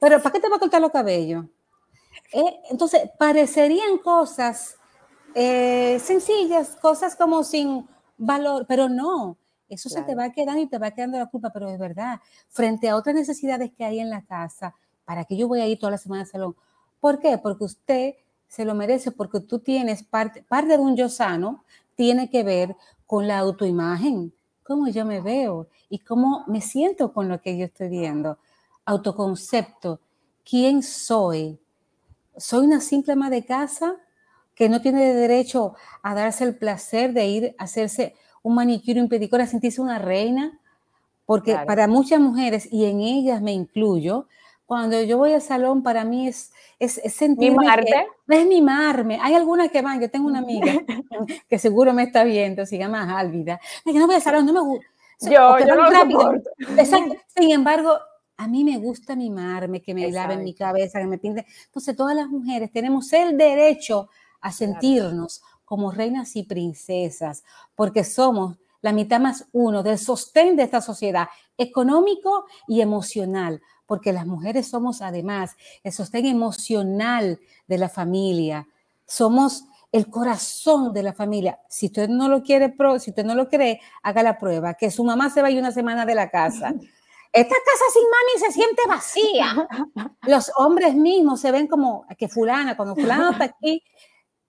Pero 0.00 0.20
¿para 0.20 0.32
qué 0.32 0.40
te 0.40 0.48
va 0.48 0.56
a 0.56 0.58
cortar 0.58 0.80
los 0.80 0.90
cabellos? 0.90 1.44
¿Eh? 2.32 2.60
entonces, 2.70 3.02
parecerían 3.18 3.98
cosas 3.98 4.76
eh, 5.36 6.00
sencillas, 6.02 6.76
cosas 6.80 7.14
como 7.14 7.44
sin 7.44 7.88
valor, 8.16 8.66
pero 8.66 8.88
no. 8.88 9.36
Eso 9.72 9.88
se 9.88 10.02
te 10.02 10.14
va 10.14 10.30
quedando 10.30 10.60
y 10.60 10.66
te 10.66 10.76
va 10.76 10.90
quedando 10.90 11.18
la 11.18 11.26
culpa, 11.26 11.50
pero 11.50 11.66
es 11.70 11.78
verdad, 11.78 12.20
frente 12.50 12.90
a 12.90 12.96
otras 12.96 13.14
necesidades 13.14 13.72
que 13.72 13.86
hay 13.86 14.00
en 14.00 14.10
la 14.10 14.22
casa, 14.22 14.74
¿para 15.06 15.24
qué 15.24 15.34
yo 15.34 15.48
voy 15.48 15.60
a 15.60 15.66
ir 15.66 15.78
toda 15.78 15.92
la 15.92 15.98
semana 15.98 16.22
al 16.22 16.28
salón? 16.28 16.54
¿Por 17.00 17.18
qué? 17.18 17.38
Porque 17.38 17.64
usted 17.64 18.14
se 18.48 18.66
lo 18.66 18.74
merece, 18.74 19.12
porque 19.12 19.40
tú 19.40 19.60
tienes 19.60 20.02
parte, 20.02 20.42
parte 20.42 20.76
de 20.76 20.78
un 20.78 20.94
yo 20.94 21.08
sano, 21.08 21.64
tiene 21.94 22.28
que 22.28 22.42
ver 22.42 22.76
con 23.06 23.26
la 23.26 23.38
autoimagen, 23.38 24.34
cómo 24.62 24.88
yo 24.88 25.06
me 25.06 25.22
veo 25.22 25.68
y 25.88 26.00
cómo 26.00 26.44
me 26.48 26.60
siento 26.60 27.14
con 27.14 27.28
lo 27.28 27.40
que 27.40 27.56
yo 27.56 27.64
estoy 27.64 27.88
viendo. 27.88 28.38
Autoconcepto, 28.84 30.00
¿quién 30.44 30.82
soy? 30.82 31.58
¿Soy 32.36 32.66
una 32.66 32.80
simple 32.80 33.14
ama 33.14 33.30
de 33.30 33.46
casa 33.46 33.96
que 34.54 34.68
no 34.68 34.82
tiene 34.82 35.14
derecho 35.14 35.74
a 36.02 36.14
darse 36.14 36.44
el 36.44 36.56
placer 36.56 37.14
de 37.14 37.26
ir 37.26 37.54
a 37.56 37.64
hacerse 37.64 38.14
un 38.42 38.54
manicure, 38.54 39.00
un 39.00 39.08
pedicure, 39.08 39.42
a 39.42 39.46
sentirse 39.46 39.80
una 39.80 39.98
reina? 39.98 40.58
Porque 41.26 41.56
para 41.66 41.86
muchas 41.86 42.20
mujeres, 42.20 42.68
y 42.70 42.84
en 42.84 43.00
ellas 43.00 43.40
me 43.40 43.52
incluyo, 43.52 44.26
cuando 44.66 45.02
yo 45.02 45.18
voy 45.18 45.32
al 45.32 45.42
salón, 45.42 45.82
para 45.82 46.04
mí 46.04 46.28
es, 46.28 46.52
es, 46.78 46.98
es 46.98 47.12
sentirme... 47.12 47.58
¿Mimarte? 47.58 48.06
es 48.28 48.46
mimarme. 48.46 49.18
Hay 49.20 49.34
algunas 49.34 49.70
que 49.70 49.82
van, 49.82 50.00
yo 50.00 50.10
tengo 50.10 50.26
una 50.26 50.38
amiga 50.38 50.72
que 51.48 51.58
seguro 51.58 51.92
me 51.92 52.04
está 52.04 52.24
viendo, 52.24 52.64
se 52.64 52.78
llama 52.78 53.18
Álvida, 53.18 53.60
que 53.84 53.92
no 53.92 54.06
voy 54.06 54.16
al 54.16 54.22
salón, 54.22 54.46
no 54.46 54.52
me 54.52 54.60
gusta. 54.60 54.86
Yo, 55.20 55.58
yo 55.58 55.74
no 55.76 55.90
rápido. 55.90 56.34
Exacto. 56.76 57.14
Sin 57.28 57.50
embargo, 57.52 57.98
a 58.36 58.48
mí 58.48 58.64
me 58.64 58.78
gusta 58.78 59.14
mimarme, 59.14 59.82
que 59.82 59.94
me 59.94 60.10
laven 60.10 60.42
mi 60.42 60.54
cabeza, 60.54 60.98
que 60.98 61.06
me 61.06 61.18
pinten. 61.18 61.44
Entonces, 61.66 61.94
todas 61.94 62.16
las 62.16 62.28
mujeres 62.28 62.72
tenemos 62.72 63.12
el 63.12 63.36
derecho 63.36 64.08
a 64.40 64.50
sentirnos 64.50 65.42
como 65.72 65.90
reinas 65.90 66.36
y 66.36 66.42
princesas, 66.42 67.44
porque 67.74 68.04
somos 68.04 68.58
la 68.82 68.92
mitad 68.92 69.18
más 69.18 69.46
uno 69.52 69.82
del 69.82 69.98
sostén 69.98 70.54
de 70.54 70.64
esta 70.64 70.82
sociedad, 70.82 71.28
económico 71.56 72.44
y 72.68 72.82
emocional, 72.82 73.62
porque 73.86 74.12
las 74.12 74.26
mujeres 74.26 74.68
somos 74.68 75.00
además 75.00 75.56
el 75.82 75.90
sostén 75.90 76.26
emocional 76.26 77.40
de 77.66 77.78
la 77.78 77.88
familia, 77.88 78.68
somos 79.06 79.64
el 79.92 80.10
corazón 80.10 80.92
de 80.92 81.04
la 81.04 81.14
familia. 81.14 81.58
Si 81.70 81.86
usted 81.86 82.10
no 82.10 82.28
lo 82.28 82.42
quiere, 82.42 82.74
si 83.00 83.08
usted 83.08 83.24
no 83.24 83.34
lo 83.34 83.48
cree, 83.48 83.80
haga 84.02 84.22
la 84.22 84.36
prueba, 84.36 84.74
que 84.74 84.90
su 84.90 85.04
mamá 85.04 85.30
se 85.30 85.40
vaya 85.40 85.58
una 85.58 85.72
semana 85.72 86.04
de 86.04 86.14
la 86.14 86.28
casa. 86.28 86.74
Esta 87.32 87.54
casa 87.54 87.84
sin 87.94 88.02
mami 88.02 88.46
se 88.46 88.52
siente 88.52 88.82
vacía. 88.86 89.68
Los 90.26 90.52
hombres 90.58 90.94
mismos 90.94 91.40
se 91.40 91.50
ven 91.50 91.66
como 91.66 92.04
que 92.18 92.28
fulana, 92.28 92.76
cuando 92.76 92.94
fulana 92.94 93.30
está 93.30 93.44
aquí, 93.44 93.82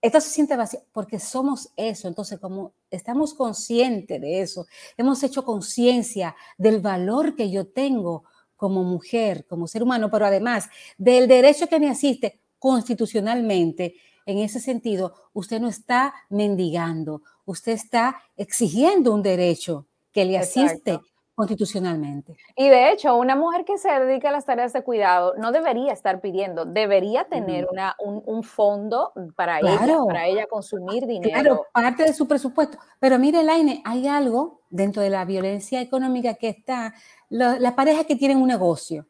esto 0.03 0.19
se 0.19 0.29
siente 0.29 0.57
vacío 0.57 0.81
porque 0.91 1.17
somos 1.17 1.72
eso. 1.77 2.10
Entonces, 2.10 2.38
como 2.38 2.74
estamos 2.91 3.33
conscientes 3.33 4.19
de 4.19 4.41
eso, 4.41 4.67
hemos 4.98 5.24
hecho 5.24 5.45
conciencia 5.45 6.36
del 6.57 6.81
valor 6.81 7.38
que 7.38 7.50
yo 7.50 7.65
tengo 7.67 8.25
como 8.57 8.83
mujer, 8.83 9.45
como 9.48 9.65
ser 9.65 9.81
humano, 9.81 10.12
pero 10.12 10.25
además 10.25 10.69
del 10.98 11.29
derecho 11.29 11.67
que 11.67 11.79
me 11.79 11.89
asiste 11.89 12.41
constitucionalmente. 12.60 13.95
En 14.25 14.39
ese 14.39 14.60
sentido, 14.60 15.13
usted 15.31 15.62
no 15.62 15.69
está 15.69 16.13
mendigando, 16.29 17.22
usted 17.45 17.72
está 17.72 18.22
exigiendo 18.36 19.13
un 19.13 19.24
derecho 19.24 19.88
que 20.12 20.25
le 20.25 20.38
asiste 20.38 21.00
constitucionalmente. 21.36 22.38
Y 22.56 22.70
de 22.70 22.92
hecho, 22.92 23.16
una 23.16 23.36
mujer 23.36 23.66
que 23.66 23.78
se 23.78 23.90
dedica 23.90 24.30
a 24.30 24.32
las 24.32 24.46
tareas 24.46 24.72
de 24.74 24.84
cuidado 24.84 25.34
no 25.38 25.52
debería 25.52 25.92
estar 25.92 26.22
pidiendo, 26.22 26.66
debería 26.66 27.25
tener 27.25 27.68
una, 27.72 27.96
un, 28.00 28.44
fondo 28.44 29.12
para 29.36 29.60
ella, 29.60 29.98
para 30.06 30.28
ella 30.28 30.48
consumir 30.48 31.08
dinero. 31.08 31.32
Claro, 31.32 31.66
parte 31.74 32.04
de 32.04 32.13
su 32.13 32.28
presupuesto. 32.28 32.78
Pero 33.00 33.18
mire, 33.18 33.44
Laine, 33.44 33.82
hay 33.84 34.08
algo 34.08 34.62
dentro 34.70 35.02
de 35.02 35.10
la 35.10 35.25
violencia 35.25 35.82
económica 35.82 36.36
que 36.36 36.50
está, 36.50 36.94
las 37.30 37.74
parejas 37.74 38.06
que 38.06 38.16
tienen 38.16 38.38
un 38.38 38.48
negocio 38.48 39.08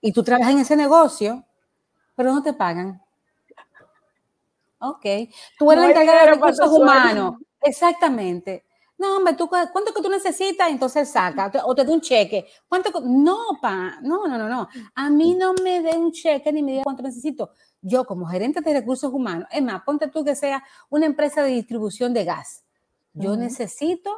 y 0.00 0.12
tú 0.12 0.22
trabajas 0.22 0.52
en 0.52 0.60
ese 0.60 0.76
negocio, 0.76 1.44
pero 2.14 2.32
no 2.32 2.42
te 2.42 2.52
pagan. 2.52 3.02
Ok, 4.78 5.04
tú 5.58 5.72
eres 5.72 5.84
la 5.84 5.90
encargada 5.90 6.20
de 6.20 6.30
recursos 6.34 6.68
humanos. 6.70 7.34
Exactamente 7.62 8.64
no, 8.96 9.16
hombre, 9.16 9.34
¿tú, 9.34 9.48
¿cuánto 9.48 9.92
que 9.92 10.02
tú 10.02 10.08
necesitas? 10.08 10.70
Entonces 10.70 11.08
saca, 11.08 11.50
o 11.64 11.74
te 11.74 11.84
da 11.84 11.92
un 11.92 12.00
cheque. 12.00 12.46
¿Cuánto? 12.68 13.00
No, 13.00 13.38
pa, 13.60 13.98
no, 14.02 14.26
no, 14.26 14.38
no, 14.38 14.48
no. 14.48 14.68
A 14.94 15.10
mí 15.10 15.34
no 15.34 15.52
me 15.54 15.82
dé 15.82 15.96
un 15.96 16.12
cheque 16.12 16.52
ni 16.52 16.62
me 16.62 16.72
diga 16.72 16.84
cuánto 16.84 17.02
necesito. 17.02 17.50
Yo, 17.82 18.04
como 18.04 18.26
gerente 18.26 18.60
de 18.60 18.72
recursos 18.72 19.12
humanos, 19.12 19.48
es 19.50 19.62
más, 19.62 19.82
ponte 19.82 20.08
tú 20.08 20.24
que 20.24 20.36
sea 20.36 20.62
una 20.90 21.06
empresa 21.06 21.42
de 21.42 21.50
distribución 21.50 22.14
de 22.14 22.24
gas. 22.24 22.64
Yo 23.12 23.36
necesito 23.36 24.16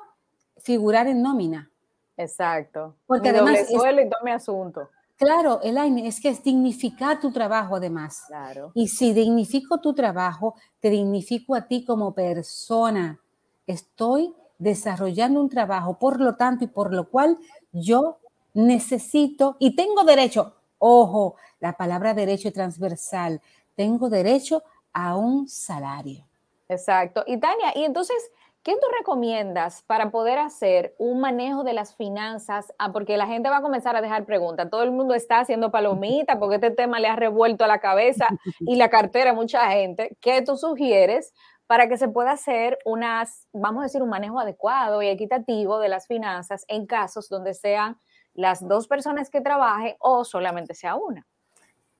figurar 0.59 1.07
en 1.07 1.23
nómina. 1.23 1.71
Exacto. 2.17 2.97
Porque 3.07 3.31
además. 3.31 3.69
suelo 3.69 4.03
y 4.03 4.09
tome 4.09 4.33
asunto. 4.33 4.91
Claro, 5.17 5.61
Elaine, 5.63 6.07
es 6.07 6.21
que 6.21 6.29
es 6.29 6.43
dignificar 6.43 7.19
tu 7.19 7.33
trabajo 7.33 7.77
además. 7.77 8.25
Claro. 8.27 8.73
Y 8.75 8.89
si 8.89 9.15
dignifico 9.15 9.81
tu 9.81 9.95
trabajo, 9.95 10.55
te 10.81 10.91
dignifico 10.91 11.55
a 11.55 11.67
ti 11.67 11.85
como 11.85 12.15
persona. 12.15 13.19
Estoy 13.67 14.35
desarrollando 14.59 15.41
un 15.41 15.49
trabajo, 15.49 15.99
por 15.99 16.21
lo 16.21 16.37
tanto 16.37 16.65
y 16.65 16.69
por 16.69 16.93
lo 16.93 17.09
cual 17.09 17.39
yo 17.73 18.19
necesito 18.55 19.57
y 19.59 19.77
tengo 19.77 20.05
derecho, 20.05 20.55
ojo, 20.79 21.37
la 21.61 21.77
palabra 21.77 22.15
derecho 22.15 22.53
transversal, 22.53 23.41
tengo 23.75 24.09
derecho 24.09 24.63
a 24.93 25.17
un 25.17 25.49
salario. 25.49 26.25
Exacto. 26.69 27.23
Y 27.27 27.39
Tania, 27.39 27.73
y 27.75 27.85
entonces, 27.85 28.17
¿qué 28.63 28.73
tú 28.73 28.87
recomiendas 28.99 29.83
para 29.83 30.11
poder 30.11 30.39
hacer 30.39 30.95
un 30.99 31.21
manejo 31.21 31.65
de 31.65 31.75
las 31.75 31.95
finanzas? 31.95 32.73
Ah, 32.79 32.93
porque 32.93 33.17
la 33.17 33.27
gente 33.27 33.51
va 33.51 33.59
a 33.59 33.63
comenzar 33.63 33.95
a 33.95 34.01
dejar 34.01 34.25
preguntas. 34.25 34.71
Todo 34.71 34.83
el 34.83 34.91
mundo 34.91 35.15
está 35.15 35.41
haciendo 35.41 35.71
palomita 35.71 36.39
porque 36.39 36.57
este 36.57 36.71
tema 36.71 36.99
le 36.99 37.09
ha 37.09 37.17
revuelto 37.17 37.67
la 37.67 37.79
cabeza 37.79 38.27
y 38.61 38.77
la 38.77 38.89
cartera 38.89 39.31
a 39.31 39.35
mucha 39.35 39.71
gente. 39.71 40.17
¿Qué 40.21 40.43
tú 40.43 40.57
sugieres 40.57 41.33
para 41.67 41.89
que 41.89 41.99
se 41.99 42.09
pueda 42.09 42.33
hacer 42.33 42.79
unas, 42.85 43.49
vamos 43.53 43.81
a 43.81 43.85
decir, 43.85 44.03
un 44.03 44.09
manejo 44.09 44.39
adecuado 44.39 45.03
y 45.03 45.09
equitativo 45.09 45.79
de 45.79 45.89
las 45.89 46.07
finanzas 46.07 46.65
en 46.69 46.87
casos 46.87 47.29
donde 47.29 47.55
sean 47.55 47.99
las 48.35 48.67
dos 48.67 48.87
personas 48.87 49.31
que 49.31 49.41
trabajen 49.41 49.97
o 49.99 50.25
solamente 50.25 50.75
sea 50.75 50.95
una. 50.95 51.27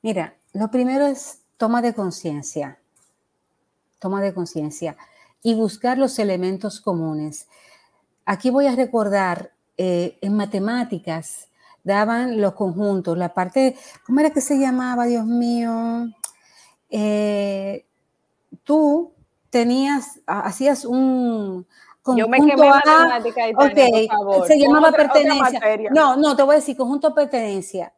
Mira, 0.03 0.35
lo 0.53 0.71
primero 0.71 1.07
es 1.07 1.43
toma 1.57 1.83
de 1.83 1.95
conciencia, 1.95 2.79
toma 3.99 4.21
de 4.21 4.35
conciencia 4.35 4.97
y 5.43 5.55
buscar 5.55 5.99
los 5.99 6.19
elementos 6.19 6.81
comunes. 6.81 7.49
Aquí 8.25 8.51
voy 8.51 8.67
a 8.67 8.77
recordar, 8.77 9.51
eh, 9.79 10.19
en 10.21 10.37
matemáticas 10.37 11.49
daban 11.83 12.41
los 12.41 12.55
conjuntos, 12.55 13.17
la 13.17 13.33
parte, 13.33 13.77
¿cómo 14.05 14.21
era 14.21 14.31
que 14.31 14.41
se 14.41 14.59
llamaba, 14.59 15.07
Dios 15.07 15.25
mío? 15.25 16.09
Eh, 16.91 17.87
tú 18.65 19.13
tenías, 19.57 20.21
hacías 20.27 20.85
un 20.85 21.67
yo 22.15 22.29
me 22.29 22.37
quemé 22.37 22.69
matemática 22.69 23.49
y 23.49 23.55
okay. 23.55 24.07
por 24.07 24.19
favor. 24.19 24.47
Se 24.47 24.59
llamaba 24.59 24.93
pertenencia. 24.93 25.61
no, 25.93 26.15
no, 26.17 26.37
te 26.37 26.43
voy 26.43 26.53
a 26.53 26.59
decir 26.59 26.77
conjunto 26.77 27.15
pertenencia. 27.15 27.95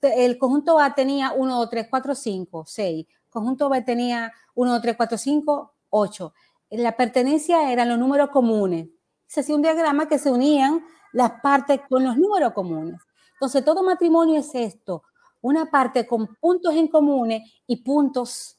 El 0.00 0.38
conjunto 0.38 0.78
A 0.78 0.94
tenía 0.94 1.32
1, 1.36 1.54
2, 1.54 1.68
3, 1.68 1.86
4, 1.90 2.14
5, 2.14 2.64
6. 2.66 3.06
Conjunto 3.28 3.68
B 3.68 3.82
tenía 3.82 4.32
1, 4.54 4.72
2, 4.72 4.82
3, 4.82 4.96
4, 4.96 5.18
5, 5.18 5.74
8. 5.90 6.34
La 6.70 6.96
pertenencia 6.96 7.70
eran 7.70 7.90
los 7.90 7.98
números 7.98 8.30
comunes. 8.30 8.88
Se 9.26 9.40
hacía 9.40 9.54
un 9.54 9.62
diagrama 9.62 10.08
que 10.08 10.18
se 10.18 10.30
unían 10.30 10.82
las 11.12 11.32
partes 11.42 11.82
con 11.90 12.02
los 12.04 12.16
números 12.16 12.54
comunes. 12.54 13.02
Entonces, 13.34 13.62
todo 13.64 13.82
matrimonio 13.82 14.40
es 14.40 14.54
esto, 14.54 15.02
una 15.42 15.70
parte 15.70 16.06
con 16.06 16.36
puntos 16.36 16.74
en 16.74 16.88
comunes 16.88 17.42
y 17.66 17.76
puntos 17.84 18.58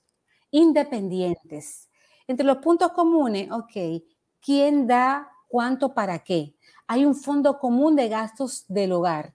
independientes. 0.52 1.90
Entre 2.28 2.46
los 2.46 2.58
puntos 2.58 2.92
comunes, 2.92 3.52
ok, 3.52 4.04
¿quién 4.42 4.88
da 4.88 5.30
cuánto 5.48 5.94
para 5.94 6.20
qué? 6.20 6.56
Hay 6.88 7.06
un 7.06 7.16
fondo 7.16 7.60
común 7.60 7.96
de 7.96 8.10
gastos 8.10 8.66
del 8.68 8.92
hogar, 8.94 9.34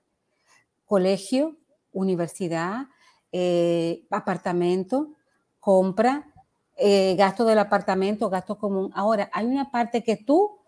colegio, 0.86 1.56
universidad, 1.92 2.86
eh, 3.32 4.06
apartamento, 4.10 5.10
compra, 5.60 6.32
eh, 6.76 7.14
gasto 7.16 7.44
del 7.44 7.58
apartamento, 7.58 8.30
gasto 8.30 8.58
común. 8.58 8.90
Ahora, 8.94 9.28
hay 9.32 9.46
una 9.46 9.70
parte 9.70 10.02
que 10.02 10.16
tú, 10.16 10.58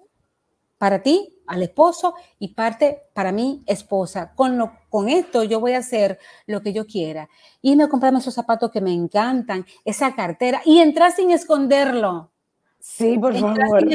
para 0.80 1.02
ti, 1.02 1.37
al 1.46 1.62
esposo, 1.62 2.14
y 2.38 2.54
parte 2.54 3.02
para 3.12 3.32
mí, 3.32 3.62
esposa. 3.66 4.32
Con, 4.34 4.56
lo, 4.56 4.72
con 4.88 5.10
esto 5.10 5.44
yo 5.44 5.60
voy 5.60 5.75
a 5.75 5.80
hacer 5.80 6.18
lo 6.46 6.62
que 6.62 6.72
yo 6.72 6.87
quiera. 6.87 7.28
Irme 7.60 7.84
a 7.84 7.88
comprarme 7.90 8.20
esos 8.20 8.32
zapatos 8.32 8.70
que 8.70 8.80
me 8.80 8.90
encantan, 8.90 9.66
esa 9.84 10.14
cartera, 10.14 10.62
y 10.64 10.78
entrar 10.78 11.12
sin 11.12 11.32
esconderlo. 11.32 12.30
Sí, 12.78 13.18
por 13.18 13.37
favor. 13.37 13.87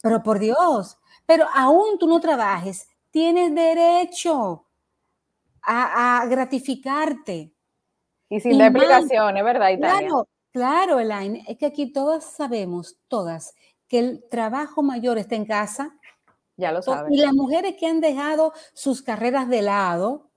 pero 0.00 0.22
por 0.22 0.38
Dios, 0.38 0.96
pero 1.26 1.46
aún 1.52 1.98
tú 1.98 2.06
no 2.06 2.20
trabajes, 2.20 2.88
tienes 3.10 3.52
derecho 3.52 4.64
a, 5.62 6.24
gratificarte. 6.30 7.52
Y 8.28 8.38
sin 8.38 8.60
explicaciones, 8.60 9.42
¿verdad, 9.42 9.70
Italia? 9.70 9.98
Claro, 9.98 10.28
claro, 10.52 11.00
Elaine, 11.00 11.44
es 11.48 11.58
que 11.58 11.66
aquí 11.66 11.92
todas 11.92 12.22
sabemos, 12.22 12.96
todas, 13.08 13.56
que 13.88 13.98
el 13.98 14.24
trabajo 14.30 14.82
mayor 14.82 15.18
está 15.18 15.34
en 15.36 15.44
casa, 15.44 15.94
ya 16.56 16.72
lo 16.72 16.82
saben. 16.82 17.12
Y 17.12 17.18
las 17.18 17.34
mujeres 17.34 17.76
que 17.78 17.86
han 17.86 18.00
dejado 18.00 18.52
sus 18.72 19.02
carreras 19.02 19.48
de 19.48 19.62
lado, 19.62 20.30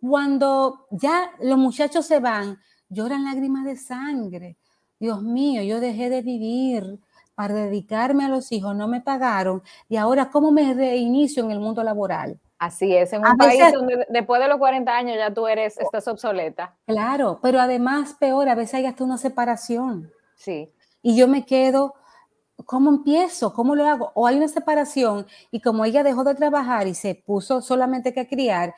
cuando 0.00 0.86
ya 0.90 1.30
los 1.40 1.58
muchachos 1.58 2.06
se 2.06 2.20
van, 2.20 2.58
lloran 2.88 3.24
lágrimas 3.24 3.64
de 3.64 3.76
sangre. 3.76 4.56
Dios 4.98 5.22
mío, 5.22 5.62
yo 5.62 5.80
dejé 5.80 6.10
de 6.10 6.22
vivir 6.22 7.00
para 7.34 7.54
dedicarme 7.54 8.24
a 8.24 8.28
los 8.28 8.50
hijos, 8.50 8.74
no 8.74 8.88
me 8.88 9.02
pagaron 9.02 9.62
y 9.88 9.96
ahora 9.96 10.30
cómo 10.30 10.50
me 10.50 10.72
reinicio 10.72 11.44
en 11.44 11.50
el 11.50 11.60
mundo 11.60 11.82
laboral. 11.82 12.40
Así 12.58 12.96
es, 12.96 13.12
en 13.12 13.26
un 13.26 13.36
país 13.36 13.62
donde 13.72 14.06
después 14.08 14.40
de 14.40 14.48
los 14.48 14.56
40 14.56 14.96
años 14.96 15.16
ya 15.18 15.32
tú 15.32 15.46
eres, 15.46 15.78
estás 15.78 16.08
obsoleta. 16.08 16.74
Claro, 16.86 17.38
pero 17.42 17.60
además 17.60 18.16
peor, 18.18 18.48
a 18.48 18.54
veces 18.54 18.74
hay 18.74 18.86
hasta 18.86 19.04
una 19.04 19.18
separación. 19.18 20.10
Sí. 20.36 20.72
Y 21.02 21.16
yo 21.16 21.28
me 21.28 21.44
quedo, 21.44 21.94
¿cómo 22.64 22.90
empiezo? 22.90 23.52
¿Cómo 23.52 23.74
lo 23.74 23.86
hago? 23.86 24.12
O 24.14 24.26
hay 24.26 24.36
una 24.36 24.48
separación 24.48 25.26
y 25.50 25.60
como 25.60 25.84
ella 25.84 26.02
dejó 26.02 26.24
de 26.24 26.34
trabajar 26.34 26.86
y 26.86 26.94
se 26.94 27.14
puso 27.14 27.60
solamente 27.60 28.12
que 28.12 28.26
criar, 28.26 28.74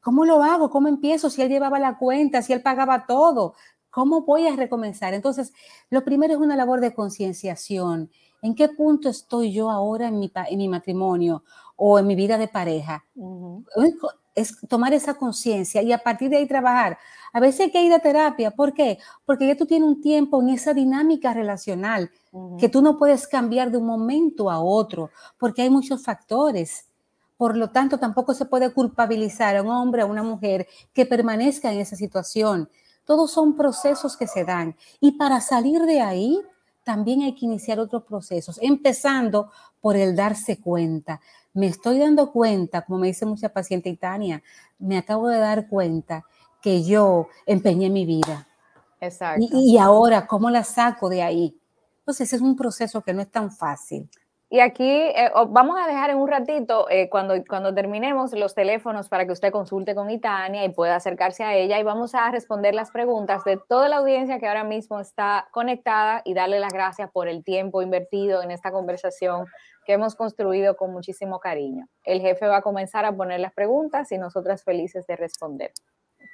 ¿cómo 0.00 0.24
lo 0.24 0.42
hago? 0.42 0.70
¿Cómo 0.70 0.88
empiezo? 0.88 1.30
Si 1.30 1.42
él 1.42 1.48
llevaba 1.48 1.78
la 1.78 1.98
cuenta, 1.98 2.42
si 2.42 2.52
él 2.52 2.62
pagaba 2.62 3.06
todo, 3.06 3.54
¿cómo 3.90 4.22
voy 4.22 4.46
a 4.46 4.56
recomenzar? 4.56 5.14
Entonces, 5.14 5.52
lo 5.90 6.04
primero 6.04 6.34
es 6.34 6.40
una 6.40 6.56
labor 6.56 6.80
de 6.80 6.94
concienciación. 6.94 8.10
¿En 8.40 8.54
qué 8.54 8.68
punto 8.68 9.08
estoy 9.08 9.52
yo 9.52 9.70
ahora 9.70 10.08
en 10.08 10.18
mi, 10.18 10.32
en 10.48 10.58
mi 10.58 10.68
matrimonio? 10.68 11.44
o 11.84 11.98
en 11.98 12.06
mi 12.06 12.14
vida 12.14 12.38
de 12.38 12.46
pareja. 12.46 13.04
Es 14.36 14.56
tomar 14.68 14.94
esa 14.94 15.14
conciencia 15.14 15.82
y 15.82 15.92
a 15.92 15.98
partir 15.98 16.30
de 16.30 16.36
ahí 16.36 16.46
trabajar. 16.46 16.96
A 17.32 17.40
veces 17.40 17.62
hay 17.62 17.70
que 17.72 17.82
ir 17.82 17.92
a 17.92 17.98
terapia. 17.98 18.52
¿Por 18.52 18.72
qué? 18.72 18.98
Porque 19.26 19.48
ya 19.48 19.56
tú 19.56 19.66
tienes 19.66 19.88
un 19.88 20.00
tiempo 20.00 20.40
en 20.40 20.50
esa 20.50 20.74
dinámica 20.74 21.34
relacional 21.34 22.10
que 22.58 22.68
tú 22.68 22.82
no 22.82 22.98
puedes 22.98 23.26
cambiar 23.28 23.70
de 23.70 23.78
un 23.78 23.86
momento 23.86 24.50
a 24.50 24.60
otro, 24.60 25.10
porque 25.38 25.62
hay 25.62 25.70
muchos 25.70 26.02
factores. 26.02 26.86
Por 27.36 27.56
lo 27.56 27.70
tanto, 27.70 27.98
tampoco 27.98 28.34
se 28.34 28.46
puede 28.46 28.72
culpabilizar 28.72 29.56
a 29.56 29.62
un 29.62 29.70
hombre 29.70 30.02
o 30.02 30.06
a 30.06 30.10
una 30.10 30.22
mujer 30.22 30.66
que 30.92 31.06
permanezca 31.06 31.72
en 31.72 31.80
esa 31.80 31.96
situación. 31.96 32.68
Todos 33.04 33.32
son 33.32 33.56
procesos 33.56 34.16
que 34.16 34.26
se 34.26 34.44
dan. 34.44 34.76
Y 35.00 35.12
para 35.12 35.40
salir 35.40 35.82
de 35.82 36.00
ahí, 36.00 36.40
también 36.84 37.22
hay 37.22 37.34
que 37.34 37.46
iniciar 37.46 37.78
otros 37.78 38.04
procesos, 38.04 38.58
empezando 38.60 39.50
por 39.80 39.96
el 39.96 40.16
darse 40.16 40.60
cuenta 40.60 41.20
me 41.54 41.66
estoy 41.66 41.98
dando 41.98 42.32
cuenta, 42.32 42.82
como 42.82 43.00
me 43.00 43.08
dice 43.08 43.26
mucha 43.26 43.50
paciente 43.50 43.94
Tania, 43.96 44.42
me 44.78 44.96
acabo 44.96 45.28
de 45.28 45.38
dar 45.38 45.68
cuenta 45.68 46.24
que 46.60 46.82
yo 46.82 47.28
empeñé 47.46 47.90
mi 47.90 48.06
vida. 48.06 48.48
Exacto. 49.00 49.44
Y, 49.50 49.76
ahora, 49.78 50.26
¿cómo 50.26 50.48
la 50.48 50.62
saco 50.62 51.08
de 51.08 51.22
ahí? 51.22 51.58
Entonces, 52.02 52.32
es 52.32 52.40
un 52.40 52.56
proceso 52.56 53.00
que 53.02 53.14
no 53.14 53.22
es 53.22 53.30
tan 53.30 53.50
fácil. 53.50 54.08
Y 54.52 54.60
aquí 54.60 54.84
eh, 54.86 55.30
vamos 55.48 55.78
a 55.82 55.88
dejar 55.88 56.10
en 56.10 56.18
un 56.18 56.28
ratito, 56.28 56.86
eh, 56.90 57.08
cuando, 57.08 57.42
cuando 57.48 57.72
terminemos, 57.72 58.34
los 58.34 58.54
teléfonos 58.54 59.08
para 59.08 59.24
que 59.24 59.32
usted 59.32 59.50
consulte 59.50 59.94
con 59.94 60.10
Itania 60.10 60.62
y 60.66 60.68
pueda 60.68 60.96
acercarse 60.96 61.42
a 61.42 61.54
ella 61.54 61.78
y 61.78 61.82
vamos 61.82 62.14
a 62.14 62.30
responder 62.30 62.74
las 62.74 62.90
preguntas 62.90 63.44
de 63.44 63.58
toda 63.66 63.88
la 63.88 63.96
audiencia 63.96 64.38
que 64.38 64.46
ahora 64.46 64.64
mismo 64.64 65.00
está 65.00 65.48
conectada 65.52 66.20
y 66.26 66.34
darle 66.34 66.60
las 66.60 66.74
gracias 66.74 67.10
por 67.10 67.28
el 67.28 67.42
tiempo 67.44 67.80
invertido 67.80 68.42
en 68.42 68.50
esta 68.50 68.72
conversación 68.72 69.46
que 69.86 69.94
hemos 69.94 70.16
construido 70.16 70.76
con 70.76 70.92
muchísimo 70.92 71.40
cariño. 71.40 71.86
El 72.04 72.20
jefe 72.20 72.46
va 72.46 72.58
a 72.58 72.62
comenzar 72.62 73.06
a 73.06 73.16
poner 73.16 73.40
las 73.40 73.54
preguntas 73.54 74.12
y 74.12 74.18
nosotras 74.18 74.64
felices 74.64 75.06
de 75.06 75.16
responder. 75.16 75.72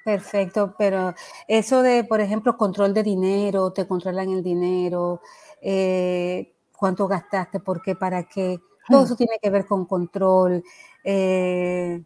Perfecto, 0.09 0.75
pero 0.79 1.12
eso 1.47 1.83
de, 1.83 2.03
por 2.03 2.23
ejemplo, 2.23 2.57
control 2.57 2.95
de 2.95 3.03
dinero, 3.03 3.75
te 3.75 3.87
controlan 3.87 4.31
el 4.31 4.43
dinero, 4.43 5.21
eh, 5.61 6.55
cuánto 6.75 7.07
gastaste, 7.07 7.61
por 7.61 7.83
qué, 7.83 7.95
para 7.95 8.23
qué, 8.23 8.59
todo 8.88 9.05
eso 9.05 9.17
tiene 9.17 9.38
que 9.38 9.50
ver 9.50 9.67
con 9.67 9.85
control. 9.85 10.65
Eh, 11.05 12.03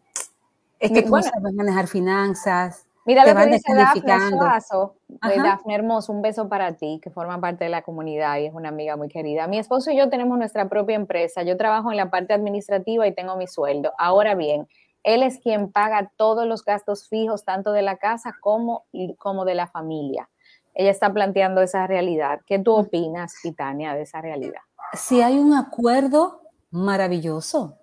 es 0.79 0.91
que 0.91 1.01
tú 1.03 1.11
sabes 1.11 1.53
manejar 1.53 1.87
finanzas. 1.87 2.85
Mira 3.05 3.25
lo 3.25 3.39
que 3.39 3.45
dice 3.45 3.73
Dafne 3.73 4.29
Suazo, 4.31 4.95
Dafne 5.21 5.75
Hermoso, 5.75 6.11
un 6.11 6.21
beso 6.21 6.49
para 6.49 6.75
ti, 6.75 6.99
que 7.01 7.09
forma 7.09 7.39
parte 7.39 7.63
de 7.63 7.69
la 7.69 7.83
comunidad 7.83 8.37
y 8.39 8.47
es 8.47 8.53
una 8.53 8.67
amiga 8.67 8.97
muy 8.97 9.07
querida. 9.07 9.47
Mi 9.47 9.59
esposo 9.59 9.91
y 9.91 9.97
yo 9.97 10.09
tenemos 10.09 10.37
nuestra 10.37 10.67
propia 10.67 10.97
empresa. 10.97 11.43
Yo 11.43 11.55
trabajo 11.55 11.89
en 11.89 11.95
la 11.95 12.09
parte 12.09 12.33
administrativa 12.33 13.07
y 13.07 13.13
tengo 13.13 13.37
mi 13.37 13.47
sueldo. 13.47 13.93
Ahora 13.97 14.35
bien, 14.35 14.67
él 15.03 15.23
es 15.23 15.39
quien 15.39 15.71
paga 15.71 16.11
todos 16.15 16.47
los 16.47 16.63
gastos 16.63 17.07
fijos, 17.07 17.45
tanto 17.45 17.71
de 17.71 17.81
la 17.81 17.97
casa 17.97 18.35
como, 18.41 18.85
como 19.17 19.45
de 19.45 19.55
la 19.55 19.67
familia. 19.67 20.29
Ella 20.73 20.91
está 20.91 21.13
planteando 21.13 21.61
esa 21.61 21.85
realidad. 21.85 22.41
¿Qué 22.45 22.57
tú 22.59 22.73
opinas, 22.73 23.35
Titania, 23.41 23.93
de 23.93 24.03
esa 24.03 24.21
realidad? 24.21 24.61
Si 24.93 25.21
hay 25.21 25.37
un 25.37 25.53
acuerdo, 25.53 26.41
maravilloso. 26.71 27.77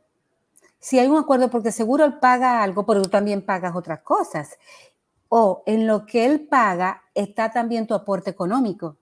Si 0.78 0.98
hay 0.98 1.06
un 1.06 1.18
acuerdo, 1.18 1.50
porque 1.50 1.72
seguro 1.72 2.04
él 2.04 2.18
paga 2.18 2.62
algo, 2.62 2.86
pero 2.86 3.02
tú 3.02 3.10
también 3.10 3.44
pagas 3.44 3.76
otras 3.76 4.00
cosas 4.00 4.58
o 5.30 5.62
en 5.64 5.86
lo 5.86 6.06
que 6.06 6.26
él 6.26 6.48
paga 6.48 7.04
está 7.14 7.50
también 7.52 7.86
tu 7.86 7.94
aporte 7.94 8.30
económico. 8.30 8.98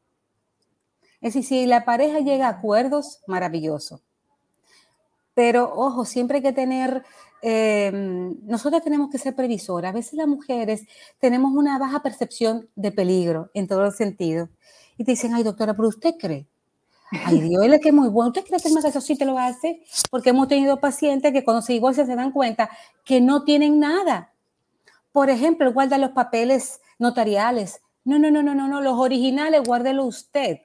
Es 1.20 1.34
decir, 1.34 1.44
si 1.44 1.66
la 1.66 1.84
pareja 1.84 2.20
llega 2.20 2.46
a 2.46 2.50
acuerdos, 2.50 3.22
maravilloso. 3.26 4.02
Pero 5.38 5.72
ojo, 5.72 6.04
siempre 6.04 6.38
hay 6.38 6.42
que 6.42 6.52
tener, 6.52 7.04
eh, 7.42 7.92
nosotros 8.42 8.82
tenemos 8.82 9.08
que 9.08 9.18
ser 9.18 9.36
previsores. 9.36 9.88
A 9.88 9.92
veces 9.92 10.14
las 10.14 10.26
mujeres 10.26 10.82
tenemos 11.20 11.52
una 11.54 11.78
baja 11.78 12.02
percepción 12.02 12.68
de 12.74 12.90
peligro 12.90 13.48
en 13.54 13.68
todos 13.68 13.84
los 13.84 13.94
sentidos. 13.94 14.48
Y 14.96 15.04
te 15.04 15.12
dicen, 15.12 15.34
ay 15.34 15.44
doctora, 15.44 15.74
pero 15.74 15.86
usted 15.86 16.16
cree. 16.18 16.48
Ay 17.24 17.40
Dios, 17.40 17.62
él 17.62 17.72
es 17.72 17.80
que 17.80 17.90
es 17.90 17.94
muy 17.94 18.08
bueno. 18.08 18.30
¿Usted 18.30 18.44
cree 18.44 18.60
que 18.60 18.68
el 18.68 18.84
eso 18.84 19.00
sí 19.00 19.16
te 19.16 19.24
lo 19.24 19.38
hace? 19.38 19.84
Porque 20.10 20.30
hemos 20.30 20.48
tenido 20.48 20.80
pacientes 20.80 21.32
que 21.32 21.44
cuando 21.44 21.62
se 21.62 21.74
divorcian 21.74 22.08
se 22.08 22.16
dan 22.16 22.32
cuenta 22.32 22.68
que 23.04 23.20
no 23.20 23.44
tienen 23.44 23.78
nada 23.78 24.32
por 25.12 25.30
ejemplo, 25.30 25.72
guarda 25.72 25.98
los 25.98 26.10
papeles 26.10 26.80
notariales. 26.98 27.80
No, 28.04 28.18
no, 28.18 28.30
no, 28.30 28.42
no, 28.42 28.56
no, 28.56 28.66
no, 28.66 28.80
los 28.80 28.98
originales, 28.98 29.62
guárdelo 29.64 30.04
usted. 30.04 30.58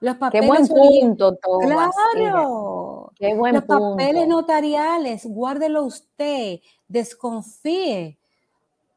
Los 0.00 0.16
papeles 0.16 0.42
Qué 0.42 0.46
buen 0.46 0.68
punto, 0.68 1.36
Tomás. 1.36 1.90
Claro. 2.14 2.77
Qué 3.18 3.34
buen 3.34 3.54
los 3.54 3.64
papeles 3.64 4.28
notariales, 4.28 5.26
guárdelo 5.26 5.82
usted. 5.84 6.60
Desconfíe. 6.86 8.18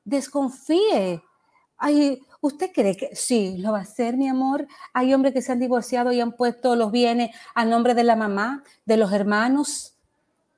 Desconfíe. 0.06 1.22
Ay, 1.78 2.22
¿usted 2.42 2.72
cree 2.72 2.96
que 2.96 3.16
sí, 3.16 3.58
lo 3.58 3.72
va 3.72 3.80
a 3.80 3.82
hacer, 3.82 4.16
mi 4.16 4.28
amor? 4.28 4.68
Hay 4.94 5.14
hombres 5.14 5.34
que 5.34 5.42
se 5.42 5.52
han 5.52 5.60
divorciado 5.60 6.12
y 6.12 6.22
han 6.22 6.34
puesto 6.34 6.76
los 6.76 6.92
bienes 6.92 7.36
al 7.56 7.72
nombre 7.72 7.96
de 7.96 8.04
la 8.04 8.16
mamá, 8.16 8.64
de 8.86 8.98
los 8.98 9.12
hermanos, 9.12 9.96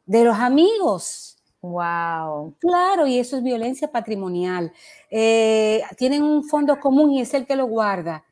de 0.05 0.25
los 0.25 0.37
amigos. 0.37 1.37
Wow. 1.61 2.55
Claro, 2.59 3.07
y 3.07 3.19
eso 3.19 3.37
es 3.37 3.43
violencia 3.43 3.89
patrimonial. 3.89 4.73
Eh, 5.09 5.81
tienen 5.97 6.21
un 6.21 6.43
fondo 6.43 6.77
común 6.77 7.11
y 7.11 7.21
es 7.21 7.33
el 7.33 7.45
que 7.45 7.55
lo 7.55 7.67
guarda. 7.67 8.25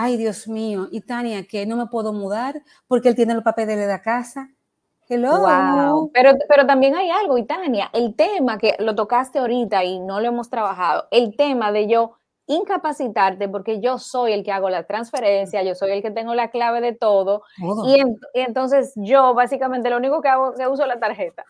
Ay, 0.00 0.16
Dios 0.16 0.46
mío. 0.46 0.86
Y 0.92 1.00
Tania, 1.00 1.44
que 1.44 1.66
no 1.66 1.74
me 1.76 1.86
puedo 1.86 2.12
mudar 2.12 2.62
porque 2.86 3.08
él 3.08 3.16
tiene 3.16 3.34
los 3.34 3.42
papeles 3.42 3.76
de 3.76 3.88
la 3.88 4.00
casa. 4.00 4.48
Hello. 5.08 5.40
Wow. 5.40 6.12
Pero, 6.14 6.34
pero 6.48 6.66
también 6.66 6.94
hay 6.94 7.10
algo, 7.10 7.36
y 7.36 7.44
Tania, 7.44 7.90
el 7.92 8.14
tema 8.14 8.58
que 8.58 8.76
lo 8.78 8.94
tocaste 8.94 9.40
ahorita 9.40 9.82
y 9.82 9.98
no 9.98 10.20
lo 10.20 10.28
hemos 10.28 10.50
trabajado, 10.50 11.08
el 11.10 11.36
tema 11.36 11.72
de 11.72 11.88
yo 11.88 12.12
incapacitarte 12.46 13.48
porque 13.48 13.80
yo 13.80 13.98
soy 13.98 14.34
el 14.34 14.44
que 14.44 14.52
hago 14.52 14.70
la 14.70 14.84
transferencia, 14.84 15.64
yo 15.64 15.74
soy 15.74 15.90
el 15.90 16.02
que 16.02 16.12
tengo 16.12 16.32
la 16.36 16.52
clave 16.52 16.80
de 16.80 16.92
todo, 16.92 17.42
Y, 17.84 18.00
entonces 18.34 18.92
yo 18.94 19.34
básicamente 19.34 19.90
lo 19.90 19.96
único 19.96 20.22
que 20.22 20.28
hago 20.28 20.54
es 20.54 20.68
uso 20.68 20.86
la 20.86 21.00
tarjeta. 21.00 21.44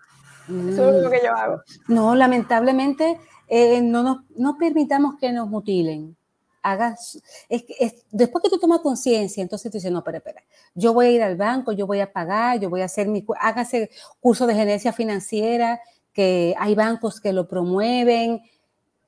Eso 0.48 0.88
es 0.88 1.02
lo 1.02 1.10
que 1.10 1.20
yo 1.22 1.34
hago. 1.34 1.60
No, 1.86 2.14
lamentablemente 2.14 3.20
eh, 3.46 3.82
no, 3.82 4.24
no 4.34 4.56
permitamos 4.56 5.16
que 5.20 5.32
nos 5.32 5.48
mutilen. 5.50 6.17
Hagas, 6.62 7.20
es, 7.48 7.64
es, 7.78 7.94
después 8.10 8.42
que 8.42 8.50
tú 8.50 8.58
tomas 8.58 8.80
conciencia, 8.80 9.42
entonces 9.42 9.70
tú 9.70 9.78
dices, 9.78 9.92
no, 9.92 9.98
espera, 9.98 10.18
espera, 10.18 10.42
yo 10.74 10.92
voy 10.92 11.06
a 11.06 11.10
ir 11.10 11.22
al 11.22 11.36
banco, 11.36 11.72
yo 11.72 11.86
voy 11.86 12.00
a 12.00 12.12
pagar, 12.12 12.58
yo 12.58 12.68
voy 12.68 12.82
a 12.82 12.86
hacer 12.86 13.08
mi, 13.08 13.24
hágase 13.40 13.90
curso 14.20 14.46
de 14.46 14.54
gerencia 14.54 14.92
financiera, 14.92 15.80
que 16.12 16.54
hay 16.58 16.74
bancos 16.74 17.20
que 17.20 17.32
lo 17.32 17.46
promueven, 17.46 18.42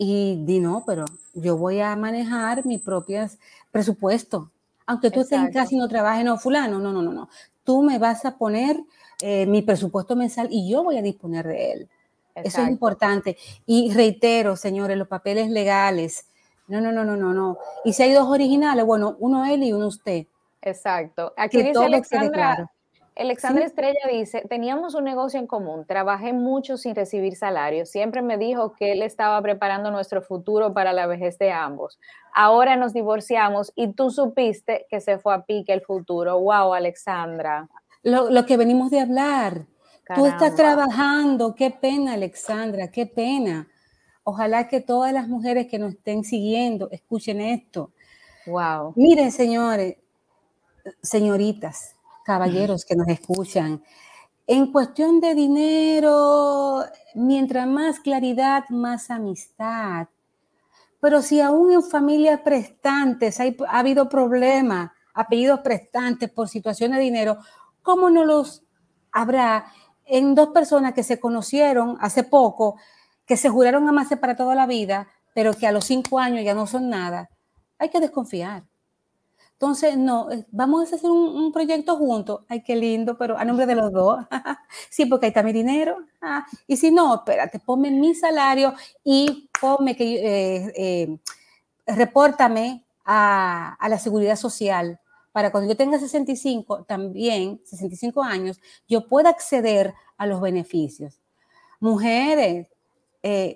y 0.02 0.42
di 0.46 0.60
no, 0.60 0.82
pero 0.86 1.04
yo 1.34 1.58
voy 1.58 1.80
a 1.80 1.94
manejar 1.94 2.64
mi 2.64 2.78
propio 2.78 3.28
presupuesto. 3.70 4.50
Aunque 4.86 5.10
tú 5.10 5.20
estés 5.20 5.38
en 5.38 5.52
casa 5.52 5.74
y 5.74 5.76
no 5.76 5.88
trabajes, 5.88 6.24
no, 6.24 6.38
fulano, 6.38 6.78
no, 6.78 6.90
no, 6.90 7.02
no, 7.02 7.12
no. 7.12 7.28
Tú 7.64 7.82
me 7.82 7.98
vas 7.98 8.24
a 8.24 8.38
poner 8.38 8.80
eh, 9.20 9.44
mi 9.44 9.60
presupuesto 9.60 10.16
mensual 10.16 10.48
y 10.50 10.70
yo 10.70 10.82
voy 10.82 10.96
a 10.96 11.02
disponer 11.02 11.46
de 11.46 11.72
él. 11.72 11.88
Eso 12.34 12.62
es 12.62 12.68
importante. 12.68 13.36
Y 13.66 13.92
reitero, 13.92 14.56
señores, 14.56 14.96
los 14.96 15.06
papeles 15.06 15.50
legales. 15.50 16.24
No, 16.70 16.80
no, 16.80 16.92
no, 16.92 17.04
no, 17.04 17.16
no, 17.16 17.34
no. 17.34 17.58
Y 17.84 17.92
si 17.92 18.02
hay 18.02 18.12
dos 18.12 18.28
originales, 18.28 18.84
bueno, 18.86 19.16
uno 19.18 19.44
él 19.44 19.62
y 19.62 19.72
uno 19.72 19.88
usted. 19.88 20.26
Exacto. 20.62 21.32
Aquí 21.36 21.62
dice 21.62 21.84
Alexandra, 21.84 22.70
Alexandra 23.16 23.64
Estrella 23.64 24.00
dice, 24.10 24.42
teníamos 24.48 24.94
un 24.94 25.04
negocio 25.04 25.38
en 25.38 25.46
común, 25.46 25.84
trabajé 25.86 26.32
mucho 26.32 26.76
sin 26.76 26.94
recibir 26.94 27.36
salario, 27.36 27.84
siempre 27.84 28.22
me 28.22 28.38
dijo 28.38 28.72
que 28.74 28.92
él 28.92 29.02
estaba 29.02 29.40
preparando 29.42 29.90
nuestro 29.90 30.22
futuro 30.22 30.72
para 30.72 30.92
la 30.92 31.06
vejez 31.06 31.38
de 31.38 31.50
ambos. 31.50 31.98
Ahora 32.34 32.76
nos 32.76 32.92
divorciamos 32.92 33.72
y 33.74 33.92
tú 33.92 34.10
supiste 34.10 34.86
que 34.88 35.00
se 35.00 35.18
fue 35.18 35.34
a 35.34 35.42
pique 35.42 35.72
el 35.72 35.82
futuro. 35.82 36.38
Wow, 36.38 36.72
Alexandra 36.72 37.68
lo, 38.02 38.46
que 38.46 38.56
venimos 38.56 38.90
de 38.90 39.00
hablar. 39.00 39.66
Tú 40.14 40.26
estás 40.26 40.56
trabajando, 40.56 41.54
qué 41.54 41.70
pena, 41.70 42.14
Alexandra, 42.14 42.88
qué 42.90 43.06
pena. 43.06 43.68
Ojalá 44.30 44.68
que 44.68 44.80
todas 44.80 45.12
las 45.12 45.28
mujeres 45.28 45.66
que 45.66 45.78
nos 45.78 45.92
estén 45.92 46.24
siguiendo 46.24 46.88
escuchen 46.90 47.40
esto. 47.40 47.92
Wow. 48.46 48.92
Miren, 48.96 49.32
señores, 49.32 49.96
señoritas, 51.02 51.96
caballeros 52.24 52.84
que 52.84 52.96
nos 52.96 53.08
escuchan, 53.08 53.82
en 54.46 54.72
cuestión 54.72 55.20
de 55.20 55.34
dinero, 55.34 56.84
mientras 57.14 57.66
más 57.66 58.00
claridad, 58.00 58.64
más 58.70 59.10
amistad. 59.10 60.08
Pero 61.00 61.22
si 61.22 61.40
aún 61.40 61.72
en 61.72 61.82
familias 61.82 62.40
prestantes 62.40 63.40
hay, 63.40 63.56
ha 63.68 63.78
habido 63.78 64.08
problemas, 64.08 64.90
apellidos 65.14 65.60
prestantes 65.60 66.30
por 66.30 66.48
situación 66.48 66.92
de 66.92 66.98
dinero, 66.98 67.38
¿cómo 67.82 68.10
no 68.10 68.24
los 68.24 68.62
habrá 69.12 69.66
en 70.04 70.34
dos 70.34 70.48
personas 70.48 70.92
que 70.94 71.04
se 71.04 71.20
conocieron 71.20 71.96
hace 72.00 72.24
poco, 72.24 72.76
que 73.30 73.36
se 73.36 73.48
juraron 73.48 73.88
amarse 73.88 74.16
para 74.16 74.34
toda 74.34 74.56
la 74.56 74.66
vida, 74.66 75.06
pero 75.36 75.54
que 75.54 75.64
a 75.64 75.70
los 75.70 75.84
cinco 75.84 76.18
años 76.18 76.44
ya 76.44 76.52
no 76.52 76.66
son 76.66 76.90
nada? 76.90 77.30
Hay 77.78 77.88
que 77.88 78.00
desconfiar. 78.00 78.64
Entonces, 79.52 79.96
no, 79.96 80.32
eh, 80.32 80.44
vamos 80.50 80.92
a 80.92 80.96
hacer 80.96 81.08
un, 81.08 81.52
proyecto 81.52 81.96
juntos. 81.96 82.40
Ay, 82.48 82.64
qué 82.64 82.74
lindo, 82.74 83.16
pero 83.16 83.38
a 83.38 83.44
nombre 83.44 83.66
de 83.66 83.76
los 83.76 83.92
dos. 83.92 84.18
sí, 84.90 85.06
porque 85.06 85.26
ahí 85.26 85.28
está 85.28 85.44
mi 85.44 85.52
dinero. 85.52 85.98
Ah, 86.20 86.44
y 86.66 86.76
si 86.76 86.90
no, 86.90 87.14
espérate, 87.14 87.60
ponme 87.60 87.92
mi 87.92 88.16
salario 88.16 88.74
y 89.04 89.48
ponme 89.60 89.94
que, 89.94 90.14
eh, 90.16 90.72
eh, 90.74 91.18
repórtame 91.86 92.84
a, 93.04 93.74
a, 93.74 93.88
la 93.88 93.98
seguridad 94.00 94.34
social 94.34 94.98
para 95.30 95.52
cuando 95.52 95.70
yo 95.70 95.76
tenga 95.76 96.00
65, 96.00 96.82
también 96.82 97.60
65 97.64 98.24
años, 98.24 98.60
yo 98.88 99.06
pueda 99.06 99.30
acceder 99.30 99.94
a 100.16 100.26
los 100.26 100.40
beneficios. 100.40 101.20
Mujeres, 101.78 102.66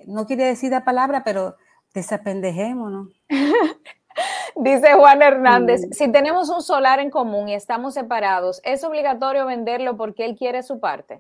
no 0.07 0.27
quiere 0.27 0.45
decir 0.45 0.71
la 0.71 0.85
palabra, 0.85 1.23
pero 1.25 1.57
desapendejémonos. 1.95 3.09
Dice 4.57 4.95
Juan 4.95 5.23
Hernández, 5.23 5.83
si 5.91 6.11
tenemos 6.13 6.49
un 6.49 6.63
solar 6.63 7.01
en 7.01 7.11
común 7.11 7.49
y 7.49 7.55
estamos 7.55 7.95
separados, 7.95 8.61
¿es 8.65 8.85
obligatorio 8.85 9.47
venderlo 9.47 9.97
porque 9.97 10.25
él 10.25 10.37
quiere 10.37 10.63
su 10.63 10.79
parte? 10.79 11.19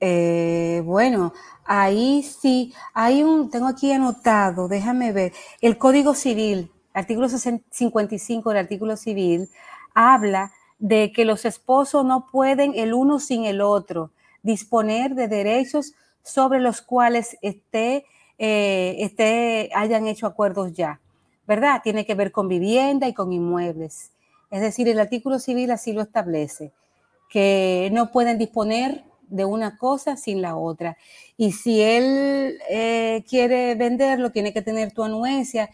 Eh, 0.00 0.82
bueno, 0.84 1.32
ahí 1.64 2.22
sí, 2.22 2.72
hay 2.94 3.22
un, 3.22 3.50
tengo 3.50 3.68
aquí 3.68 3.92
anotado, 3.92 4.66
déjame 4.66 5.12
ver, 5.12 5.32
el 5.60 5.78
Código 5.78 6.14
Civil, 6.14 6.72
artículo 6.94 7.28
55 7.28 8.48
del 8.48 8.58
artículo 8.58 8.96
civil, 8.96 9.48
habla 9.94 10.52
de 10.78 11.12
que 11.12 11.24
los 11.24 11.44
esposos 11.44 12.04
no 12.04 12.26
pueden 12.32 12.72
el 12.74 12.94
uno 12.94 13.20
sin 13.20 13.44
el 13.44 13.60
otro 13.60 14.10
disponer 14.42 15.14
de 15.14 15.28
derechos 15.28 15.92
sobre 16.22 16.60
los 16.60 16.82
cuales 16.82 17.36
esté, 17.42 18.04
eh, 18.38 18.96
esté, 19.00 19.70
hayan 19.74 20.06
hecho 20.06 20.26
acuerdos 20.26 20.72
ya. 20.72 21.00
¿verdad? 21.50 21.80
Tiene 21.82 22.06
que 22.06 22.14
ver 22.14 22.30
con 22.30 22.46
vivienda 22.46 23.08
y 23.08 23.12
con 23.12 23.32
inmuebles. 23.32 24.12
Es 24.52 24.60
decir, 24.60 24.86
el 24.86 25.00
artículo 25.00 25.40
civil 25.40 25.72
así 25.72 25.92
lo 25.92 26.00
establece, 26.00 26.70
que 27.28 27.90
no 27.92 28.12
pueden 28.12 28.38
disponer 28.38 29.02
de 29.26 29.44
una 29.44 29.76
cosa 29.76 30.16
sin 30.16 30.42
la 30.42 30.54
otra. 30.54 30.96
Y 31.36 31.50
si 31.50 31.82
él 31.82 32.56
eh, 32.70 33.24
quiere 33.28 33.74
venderlo, 33.74 34.30
tiene 34.30 34.52
que 34.52 34.62
tener 34.62 34.92
tu 34.92 35.02
anuencia. 35.02 35.70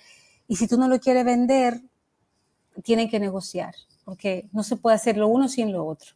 Y 0.48 0.56
si 0.56 0.66
tú 0.66 0.78
no 0.78 0.88
lo 0.88 0.98
quieres 0.98 1.26
vender, 1.26 1.82
tienen 2.82 3.10
que 3.10 3.20
negociar, 3.20 3.74
porque 4.06 4.46
no 4.52 4.62
se 4.62 4.76
puede 4.76 4.96
hacer 4.96 5.18
lo 5.18 5.28
uno 5.28 5.46
sin 5.46 5.72
lo 5.72 5.84
otro. 5.84 6.15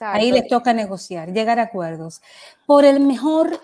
Ahí 0.00 0.32
les 0.32 0.48
toca 0.48 0.72
negociar, 0.72 1.32
llegar 1.32 1.58
a 1.58 1.64
acuerdos. 1.64 2.22
Por 2.66 2.84
el 2.84 3.00
mejor, 3.00 3.60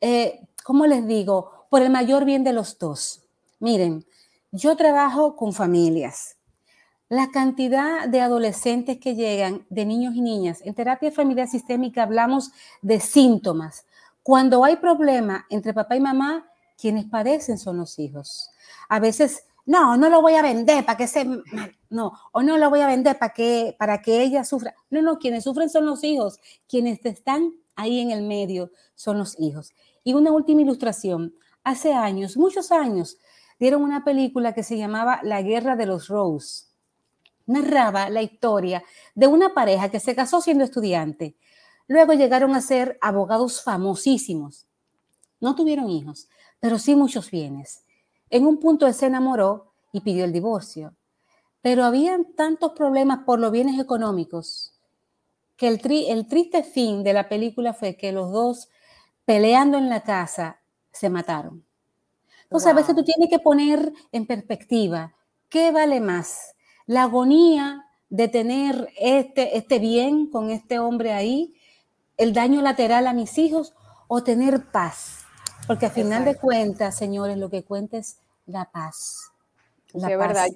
eh, 0.00 0.40
¿cómo 0.64 0.86
les 0.86 1.06
digo? 1.06 1.66
Por 1.70 1.82
el 1.82 1.90
mayor 1.90 2.24
bien 2.24 2.42
de 2.44 2.52
los 2.52 2.78
dos. 2.78 3.22
Miren, 3.60 4.06
yo 4.50 4.76
trabajo 4.76 5.36
con 5.36 5.52
familias. 5.52 6.36
La 7.10 7.30
cantidad 7.30 8.08
de 8.08 8.20
adolescentes 8.20 8.98
que 8.98 9.14
llegan, 9.14 9.66
de 9.70 9.84
niños 9.84 10.14
y 10.14 10.20
niñas, 10.20 10.60
en 10.64 10.74
terapia 10.74 11.10
familiar 11.10 11.48
sistémica 11.48 12.02
hablamos 12.02 12.50
de 12.82 13.00
síntomas. 13.00 13.86
Cuando 14.22 14.64
hay 14.64 14.76
problema 14.76 15.46
entre 15.48 15.74
papá 15.74 15.96
y 15.96 16.00
mamá, 16.00 16.46
quienes 16.78 17.06
padecen 17.06 17.58
son 17.58 17.78
los 17.78 17.98
hijos. 17.98 18.50
A 18.88 19.00
veces, 19.00 19.44
no, 19.68 19.98
no 19.98 20.08
lo 20.08 20.22
voy 20.22 20.32
a 20.32 20.40
vender 20.40 20.86
para 20.86 20.96
que 20.96 21.06
se... 21.06 21.26
No, 21.90 22.12
o 22.32 22.42
no 22.42 22.56
lo 22.56 22.70
voy 22.70 22.80
a 22.80 22.86
vender 22.86 23.18
para 23.18 23.34
que, 23.34 23.76
para 23.78 24.00
que 24.00 24.22
ella 24.22 24.42
sufra. 24.42 24.74
No, 24.88 25.02
no, 25.02 25.18
quienes 25.18 25.44
sufren 25.44 25.68
son 25.68 25.84
los 25.84 26.02
hijos. 26.04 26.40
Quienes 26.66 27.04
están 27.04 27.52
ahí 27.76 28.00
en 28.00 28.10
el 28.10 28.22
medio 28.22 28.70
son 28.94 29.18
los 29.18 29.38
hijos. 29.38 29.74
Y 30.04 30.14
una 30.14 30.32
última 30.32 30.62
ilustración. 30.62 31.34
Hace 31.64 31.92
años, 31.92 32.38
muchos 32.38 32.72
años, 32.72 33.18
dieron 33.60 33.82
una 33.82 34.04
película 34.04 34.54
que 34.54 34.62
se 34.62 34.78
llamaba 34.78 35.20
La 35.22 35.42
Guerra 35.42 35.76
de 35.76 35.84
los 35.84 36.08
Rose. 36.08 36.64
Narraba 37.44 38.08
la 38.08 38.22
historia 38.22 38.82
de 39.14 39.26
una 39.26 39.52
pareja 39.52 39.90
que 39.90 40.00
se 40.00 40.16
casó 40.16 40.40
siendo 40.40 40.64
estudiante. 40.64 41.36
Luego 41.88 42.14
llegaron 42.14 42.54
a 42.54 42.62
ser 42.62 42.96
abogados 43.02 43.62
famosísimos. 43.62 44.66
No 45.40 45.54
tuvieron 45.54 45.90
hijos, 45.90 46.30
pero 46.58 46.78
sí 46.78 46.96
muchos 46.96 47.30
bienes. 47.30 47.84
En 48.30 48.46
un 48.46 48.58
punto 48.58 48.92
se 48.92 49.06
enamoró 49.06 49.72
y 49.92 50.00
pidió 50.00 50.24
el 50.24 50.32
divorcio. 50.32 50.94
Pero 51.62 51.84
habían 51.84 52.34
tantos 52.34 52.72
problemas 52.72 53.20
por 53.24 53.38
los 53.38 53.50
bienes 53.50 53.80
económicos 53.80 54.72
que 55.56 55.68
el, 55.68 55.80
el 56.08 56.28
triste 56.28 56.62
fin 56.62 57.02
de 57.02 57.12
la 57.12 57.28
película 57.28 57.74
fue 57.74 57.96
que 57.96 58.12
los 58.12 58.32
dos, 58.32 58.68
peleando 59.24 59.76
en 59.76 59.90
la 59.90 60.02
casa, 60.02 60.60
se 60.92 61.10
mataron. 61.10 61.64
Entonces, 62.44 62.68
a 62.68 62.74
veces 62.74 62.94
tú 62.94 63.04
tienes 63.04 63.28
que 63.28 63.40
poner 63.40 63.92
en 64.12 64.26
perspectiva, 64.26 65.14
¿qué 65.50 65.70
vale 65.70 66.00
más? 66.00 66.54
La 66.86 67.02
agonía 67.02 67.84
de 68.08 68.28
tener 68.28 68.88
este, 68.98 69.58
este 69.58 69.78
bien 69.78 70.30
con 70.30 70.50
este 70.50 70.78
hombre 70.78 71.12
ahí, 71.12 71.54
el 72.16 72.32
daño 72.32 72.62
lateral 72.62 73.06
a 73.06 73.12
mis 73.12 73.36
hijos 73.36 73.74
o 74.06 74.22
tener 74.22 74.70
paz. 74.70 75.17
Porque 75.68 75.84
al 75.84 75.92
final 75.92 76.24
de 76.24 76.34
cuentas, 76.34 76.96
señores, 76.96 77.36
lo 77.36 77.50
que 77.50 77.62
cuenta 77.62 77.98
es 77.98 78.18
la 78.46 78.64
paz. 78.64 79.30
La 79.92 80.08
verdad. 80.16 80.46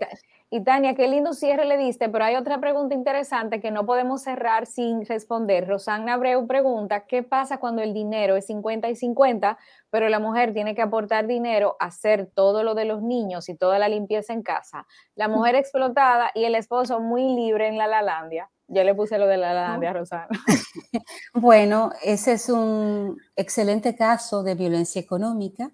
Y 0.48 0.64
Tania, 0.64 0.94
qué 0.94 1.06
lindo 1.06 1.34
cierre 1.34 1.66
le 1.66 1.78
diste, 1.78 2.08
pero 2.08 2.24
hay 2.24 2.36
otra 2.36 2.60
pregunta 2.60 2.94
interesante 2.94 3.60
que 3.60 3.70
no 3.70 3.84
podemos 3.86 4.22
cerrar 4.22 4.66
sin 4.66 5.04
responder. 5.06 5.66
Rosana 5.66 6.14
Abreu 6.14 6.46
pregunta, 6.46 7.06
¿qué 7.06 7.22
pasa 7.22 7.58
cuando 7.58 7.82
el 7.82 7.94
dinero 7.94 8.36
es 8.36 8.46
50 8.46 8.88
y 8.90 8.96
50, 8.96 9.58
pero 9.90 10.08
la 10.10 10.18
mujer 10.18 10.54
tiene 10.54 10.74
que 10.74 10.82
aportar 10.82 11.26
dinero 11.26 11.76
a 11.78 11.86
hacer 11.86 12.30
todo 12.34 12.64
lo 12.64 12.74
de 12.74 12.86
los 12.86 13.02
niños 13.02 13.48
y 13.50 13.54
toda 13.54 13.78
la 13.78 13.88
limpieza 13.88 14.32
en 14.32 14.42
casa? 14.42 14.86
La 15.14 15.28
mujer 15.28 15.54
explotada 15.54 16.30
y 16.34 16.44
el 16.44 16.54
esposo 16.54 17.00
muy 17.00 17.34
libre 17.34 17.68
en 17.68 17.76
la 17.76 17.86
Lalandia. 17.86 18.50
Yo 18.68 18.84
le 18.84 18.94
puse 18.94 19.18
lo 19.18 19.26
de 19.26 19.36
la 19.36 19.52
Lalandia 19.52 19.90
a 19.90 19.92
Rosana. 19.92 20.28
Bueno, 21.34 21.92
ese 22.02 22.32
es 22.32 22.48
un 22.48 23.18
excelente 23.36 23.94
caso 23.96 24.42
de 24.42 24.54
violencia 24.54 25.00
económica 25.00 25.70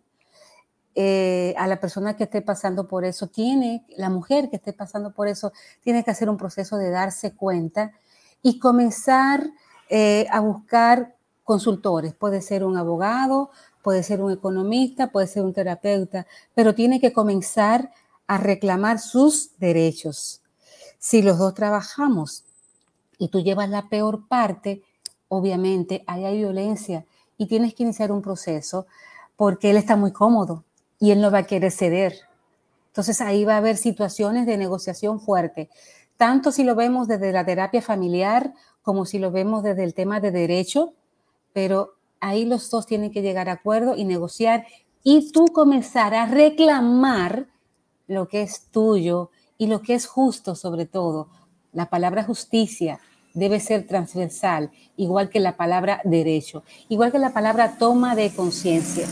eh, 1.00 1.54
a 1.56 1.68
la 1.68 1.78
persona 1.78 2.16
que 2.16 2.24
esté 2.24 2.42
pasando 2.42 2.88
por 2.88 3.04
eso, 3.04 3.28
tiene, 3.28 3.84
la 3.96 4.10
mujer 4.10 4.50
que 4.50 4.56
esté 4.56 4.72
pasando 4.72 5.12
por 5.12 5.28
eso, 5.28 5.52
tiene 5.80 6.02
que 6.02 6.10
hacer 6.10 6.28
un 6.28 6.36
proceso 6.36 6.76
de 6.76 6.90
darse 6.90 7.36
cuenta 7.36 7.92
y 8.42 8.58
comenzar 8.58 9.48
eh, 9.90 10.26
a 10.28 10.40
buscar 10.40 11.14
consultores. 11.44 12.14
Puede 12.14 12.42
ser 12.42 12.64
un 12.64 12.76
abogado, 12.76 13.50
puede 13.80 14.02
ser 14.02 14.20
un 14.20 14.32
economista, 14.32 15.12
puede 15.12 15.28
ser 15.28 15.44
un 15.44 15.52
terapeuta, 15.52 16.26
pero 16.54 16.74
tiene 16.74 17.00
que 17.00 17.12
comenzar 17.12 17.92
a 18.26 18.38
reclamar 18.38 18.98
sus 18.98 19.56
derechos. 19.58 20.42
Si 20.98 21.22
los 21.22 21.38
dos 21.38 21.54
trabajamos 21.54 22.44
y 23.18 23.28
tú 23.28 23.40
llevas 23.40 23.68
la 23.68 23.88
peor 23.88 24.26
parte, 24.28 24.82
obviamente 25.28 26.04
ahí 26.06 26.24
hay 26.24 26.38
violencia 26.38 27.04
y 27.36 27.46
tienes 27.46 27.74
que 27.74 27.82
iniciar 27.82 28.12
un 28.12 28.22
proceso 28.22 28.86
porque 29.36 29.70
él 29.70 29.76
está 29.76 29.96
muy 29.96 30.12
cómodo 30.12 30.64
y 30.98 31.10
él 31.10 31.20
no 31.20 31.30
va 31.30 31.38
a 31.38 31.46
querer 31.46 31.70
ceder. 31.70 32.14
Entonces 32.88 33.20
ahí 33.20 33.44
va 33.44 33.54
a 33.54 33.58
haber 33.58 33.76
situaciones 33.76 34.46
de 34.46 34.56
negociación 34.56 35.20
fuerte, 35.20 35.68
tanto 36.16 36.50
si 36.50 36.64
lo 36.64 36.74
vemos 36.74 37.06
desde 37.06 37.32
la 37.32 37.44
terapia 37.44 37.82
familiar 37.82 38.54
como 38.82 39.04
si 39.04 39.18
lo 39.18 39.30
vemos 39.30 39.62
desde 39.62 39.84
el 39.84 39.94
tema 39.94 40.18
de 40.18 40.30
derecho, 40.30 40.94
pero 41.52 41.94
ahí 42.20 42.44
los 42.44 42.70
dos 42.70 42.86
tienen 42.86 43.12
que 43.12 43.22
llegar 43.22 43.48
a 43.48 43.52
acuerdo 43.52 43.94
y 43.96 44.04
negociar 44.04 44.66
y 45.04 45.30
tú 45.30 45.46
comenzar 45.46 46.14
a 46.14 46.26
reclamar 46.26 47.46
lo 48.06 48.28
que 48.28 48.42
es 48.42 48.66
tuyo 48.70 49.30
y 49.58 49.66
lo 49.66 49.82
que 49.82 49.94
es 49.94 50.06
justo 50.06 50.54
sobre 50.54 50.86
todo. 50.86 51.28
La 51.72 51.86
palabra 51.86 52.24
justicia 52.24 53.00
debe 53.34 53.60
ser 53.60 53.86
transversal, 53.86 54.70
igual 54.96 55.28
que 55.28 55.40
la 55.40 55.56
palabra 55.56 56.00
derecho, 56.04 56.64
igual 56.88 57.12
que 57.12 57.18
la 57.18 57.30
palabra 57.30 57.76
toma 57.78 58.14
de 58.14 58.30
conciencia. 58.34 59.06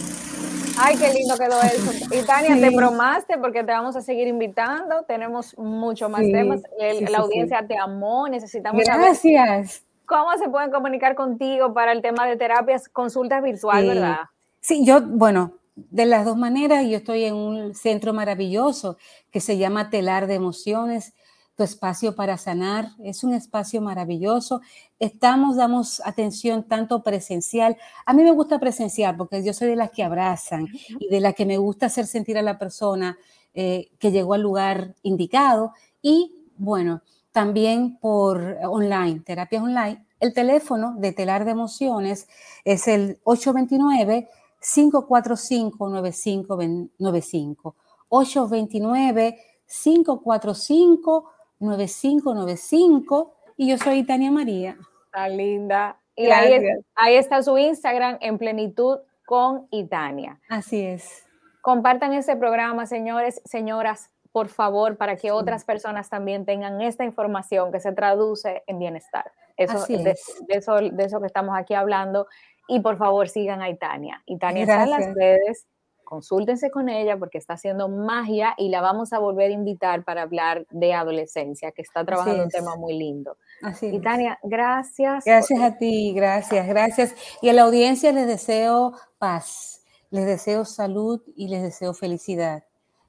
Ay, 0.79 0.97
qué 0.97 1.13
lindo 1.13 1.37
quedó 1.37 1.61
eso. 1.63 1.91
Y 2.15 2.25
Tania, 2.27 2.57
te 2.61 2.77
promaste 2.77 3.39
porque 3.39 3.65
te 3.65 3.73
vamos 3.73 3.97
a 3.97 4.03
seguir 4.03 4.29
invitando. 4.29 5.05
Tenemos 5.05 5.57
mucho 5.59 6.09
más 6.09 6.23
temas. 6.23 6.63
la 7.09 7.19
audiencia 7.19 7.67
te 7.67 7.79
amó. 7.79 8.29
Necesitamos 8.29 8.83
Gracias. 8.85 9.85
cómo 10.05 10.37
se 10.39 10.49
pueden 10.49 10.71
comunicar 10.71 11.15
contigo 11.15 11.73
para 11.73 11.93
el 11.93 12.03
tema 12.03 12.27
de 12.27 12.37
terapias, 12.37 12.89
consultas 12.89 13.43
virtual, 13.43 13.87
¿verdad? 13.87 14.19
Sí, 14.61 14.85
yo, 14.85 15.01
bueno, 15.01 15.55
de 15.77 16.07
las 16.07 16.25
dos 16.25 16.37
maneras. 16.37 16.85
Yo 16.87 16.99
estoy 16.99 17.25
en 17.25 17.35
un 17.35 17.75
centro 17.75 18.13
maravilloso 18.13 18.99
que 19.31 19.41
se 19.41 19.57
llama 19.57 19.89
Telar 19.89 20.27
de 20.27 20.35
Emociones, 20.35 21.15
tu 21.57 21.63
espacio 21.63 22.15
para 22.15 22.37
sanar. 22.37 22.91
Es 23.03 23.25
un 23.25 23.33
espacio 23.33 23.81
maravilloso. 23.81 24.61
Estamos, 24.99 25.57
damos 25.57 26.03
atención 26.05 26.65
tanto 26.65 27.03
presencial. 27.03 27.77
A 28.05 28.13
mí 28.13 28.23
me 28.23 28.31
gusta 28.31 28.61
presencial 28.61 29.17
porque 29.17 29.43
yo 29.43 29.55
soy 29.55 29.69
de 29.69 29.77
las 29.77 29.91
que 29.91 30.05
abrazan 30.05 30.69
y 31.01 31.09
de 31.09 31.21
las 31.21 31.35
que 31.35 31.47
me 31.47 31.57
gusta 31.57 31.87
hacer 31.87 32.07
sentir 32.07 32.37
a 32.37 32.43
la 32.43 32.59
persona 32.59 33.17
eh, 33.55 33.91
que 33.99 34.13
llegó 34.13 34.35
al 34.35 34.43
lugar 34.43 34.95
indicado. 35.03 35.73
Y 36.03 36.47
bueno, 36.59 37.01
también 37.33 37.97
por 37.99 38.59
online, 38.63 39.21
terapias 39.21 39.63
online. 39.63 40.05
El 40.21 40.35
teléfono 40.35 40.95
de 40.99 41.13
Telar 41.13 41.45
de 41.47 41.53
Emociones 41.53 42.29
es 42.65 42.87
el 42.87 43.19
829 43.25 44.29
545 44.61 45.89
9595. 45.89 47.75
829 48.09 49.39
545 49.67 51.31
9595 51.61 53.35
y 53.57 53.69
yo 53.71 53.79
soy 53.79 54.05
Tania 54.05 54.31
María. 54.31 54.77
Está 55.07 55.29
linda. 55.29 55.99
Y 56.15 56.27
ahí, 56.31 56.61
ahí, 56.95 57.17
está 57.17 57.43
su 57.43 57.59
Instagram 57.59 58.19
en 58.21 58.39
plenitud 58.39 58.99
con 59.27 59.67
Itania. 59.71 60.41
Así 60.49 60.81
es. 60.81 61.27
Compartan 61.61 62.15
este 62.15 62.37
programa, 62.37 62.87
señores, 62.87 63.43
señoras, 63.45 64.11
por 64.33 64.49
favor, 64.49 64.97
para 64.97 65.17
que 65.17 65.31
otras 65.31 65.65
personas 65.65 66.09
también 66.09 66.45
tengan 66.47 66.81
esta 66.81 67.05
información 67.05 67.73
que 67.73 67.81
se 67.81 67.93
traduce 67.93 68.63
en 68.67 68.79
bienestar. 68.79 69.31
Eso, 69.57 69.85
de, 69.87 69.99
de, 69.99 70.15
eso, 70.49 70.77
de 70.77 71.05
eso 71.05 71.21
que 71.21 71.27
estamos 71.27 71.57
aquí 71.57 71.75
hablando. 71.75 72.27
Y 72.69 72.81
por 72.81 72.97
favor, 72.99 73.29
sigan 73.29 73.63
a 73.63 73.69
Itania. 73.69 74.23
Itania 74.27 74.63
está 74.63 74.85
en 74.85 74.91
las 74.91 75.15
redes 75.15 75.67
consúltense 76.07 76.71
con 76.71 76.89
ella 76.89 77.19
porque 77.19 77.37
está 77.37 77.55
haciendo 77.55 77.91
magia 77.91 78.55
y 78.57 78.71
la 78.71 78.81
vamos 78.81 79.13
a 79.13 79.19
volver 79.19 79.51
a 79.51 79.55
invitar 79.55 80.05
para 80.05 80.23
hablar 80.23 80.67
de 80.71 80.95
adolescencia, 80.95 81.73
que 81.73 81.83
está 81.83 82.03
trabajando 82.07 82.45
un 82.45 82.49
tema 82.49 82.77
muy 82.77 82.97
lindo. 82.97 83.37
Así 83.63 83.89
y 83.89 84.01
Tania, 84.01 84.39
gracias. 84.43 85.27
Gracias 85.27 85.61
a 85.61 85.77
ti, 85.77 86.15
gracias, 86.15 86.67
gracias. 86.67 87.15
Y 87.43 87.51
a 87.51 87.53
la 87.53 87.63
audiencia 87.63 88.13
les 88.13 88.27
deseo 88.27 88.95
paz, 89.19 89.83
les 90.11 90.25
deseo 90.25 90.65
salud 90.65 91.21
y 91.37 91.49
les 91.49 91.63
deseo 91.63 91.93
felicidad. 91.93 92.65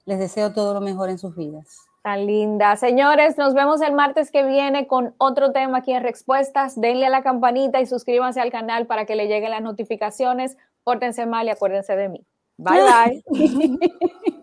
Les 0.05 0.19
deseo 0.19 0.51
todo 0.53 0.73
lo 0.73 0.81
mejor 0.81 1.09
en 1.09 1.17
sus 1.17 1.35
vidas. 1.35 1.87
Tan 2.01 2.25
linda. 2.25 2.77
Señores, 2.77 3.37
nos 3.37 3.53
vemos 3.53 3.81
el 3.81 3.93
martes 3.93 4.31
que 4.31 4.45
viene 4.45 4.87
con 4.87 5.13
otro 5.17 5.51
tema 5.51 5.79
aquí 5.79 5.91
en 5.91 6.01
Respuestas. 6.01 6.79
Denle 6.79 7.05
a 7.05 7.09
la 7.09 7.21
campanita 7.21 7.81
y 7.81 7.85
suscríbanse 7.85 8.39
al 8.39 8.49
canal 8.49 8.87
para 8.87 9.05
que 9.05 9.15
le 9.15 9.27
lleguen 9.27 9.51
las 9.51 9.61
notificaciones. 9.61 10.57
Pórtense 10.85 11.25
mal 11.25 11.47
y 11.47 11.49
acuérdense 11.49 11.97
de 11.97 12.07
mí. 12.07 12.25
Bye 12.59 12.81
bye. 12.81 13.21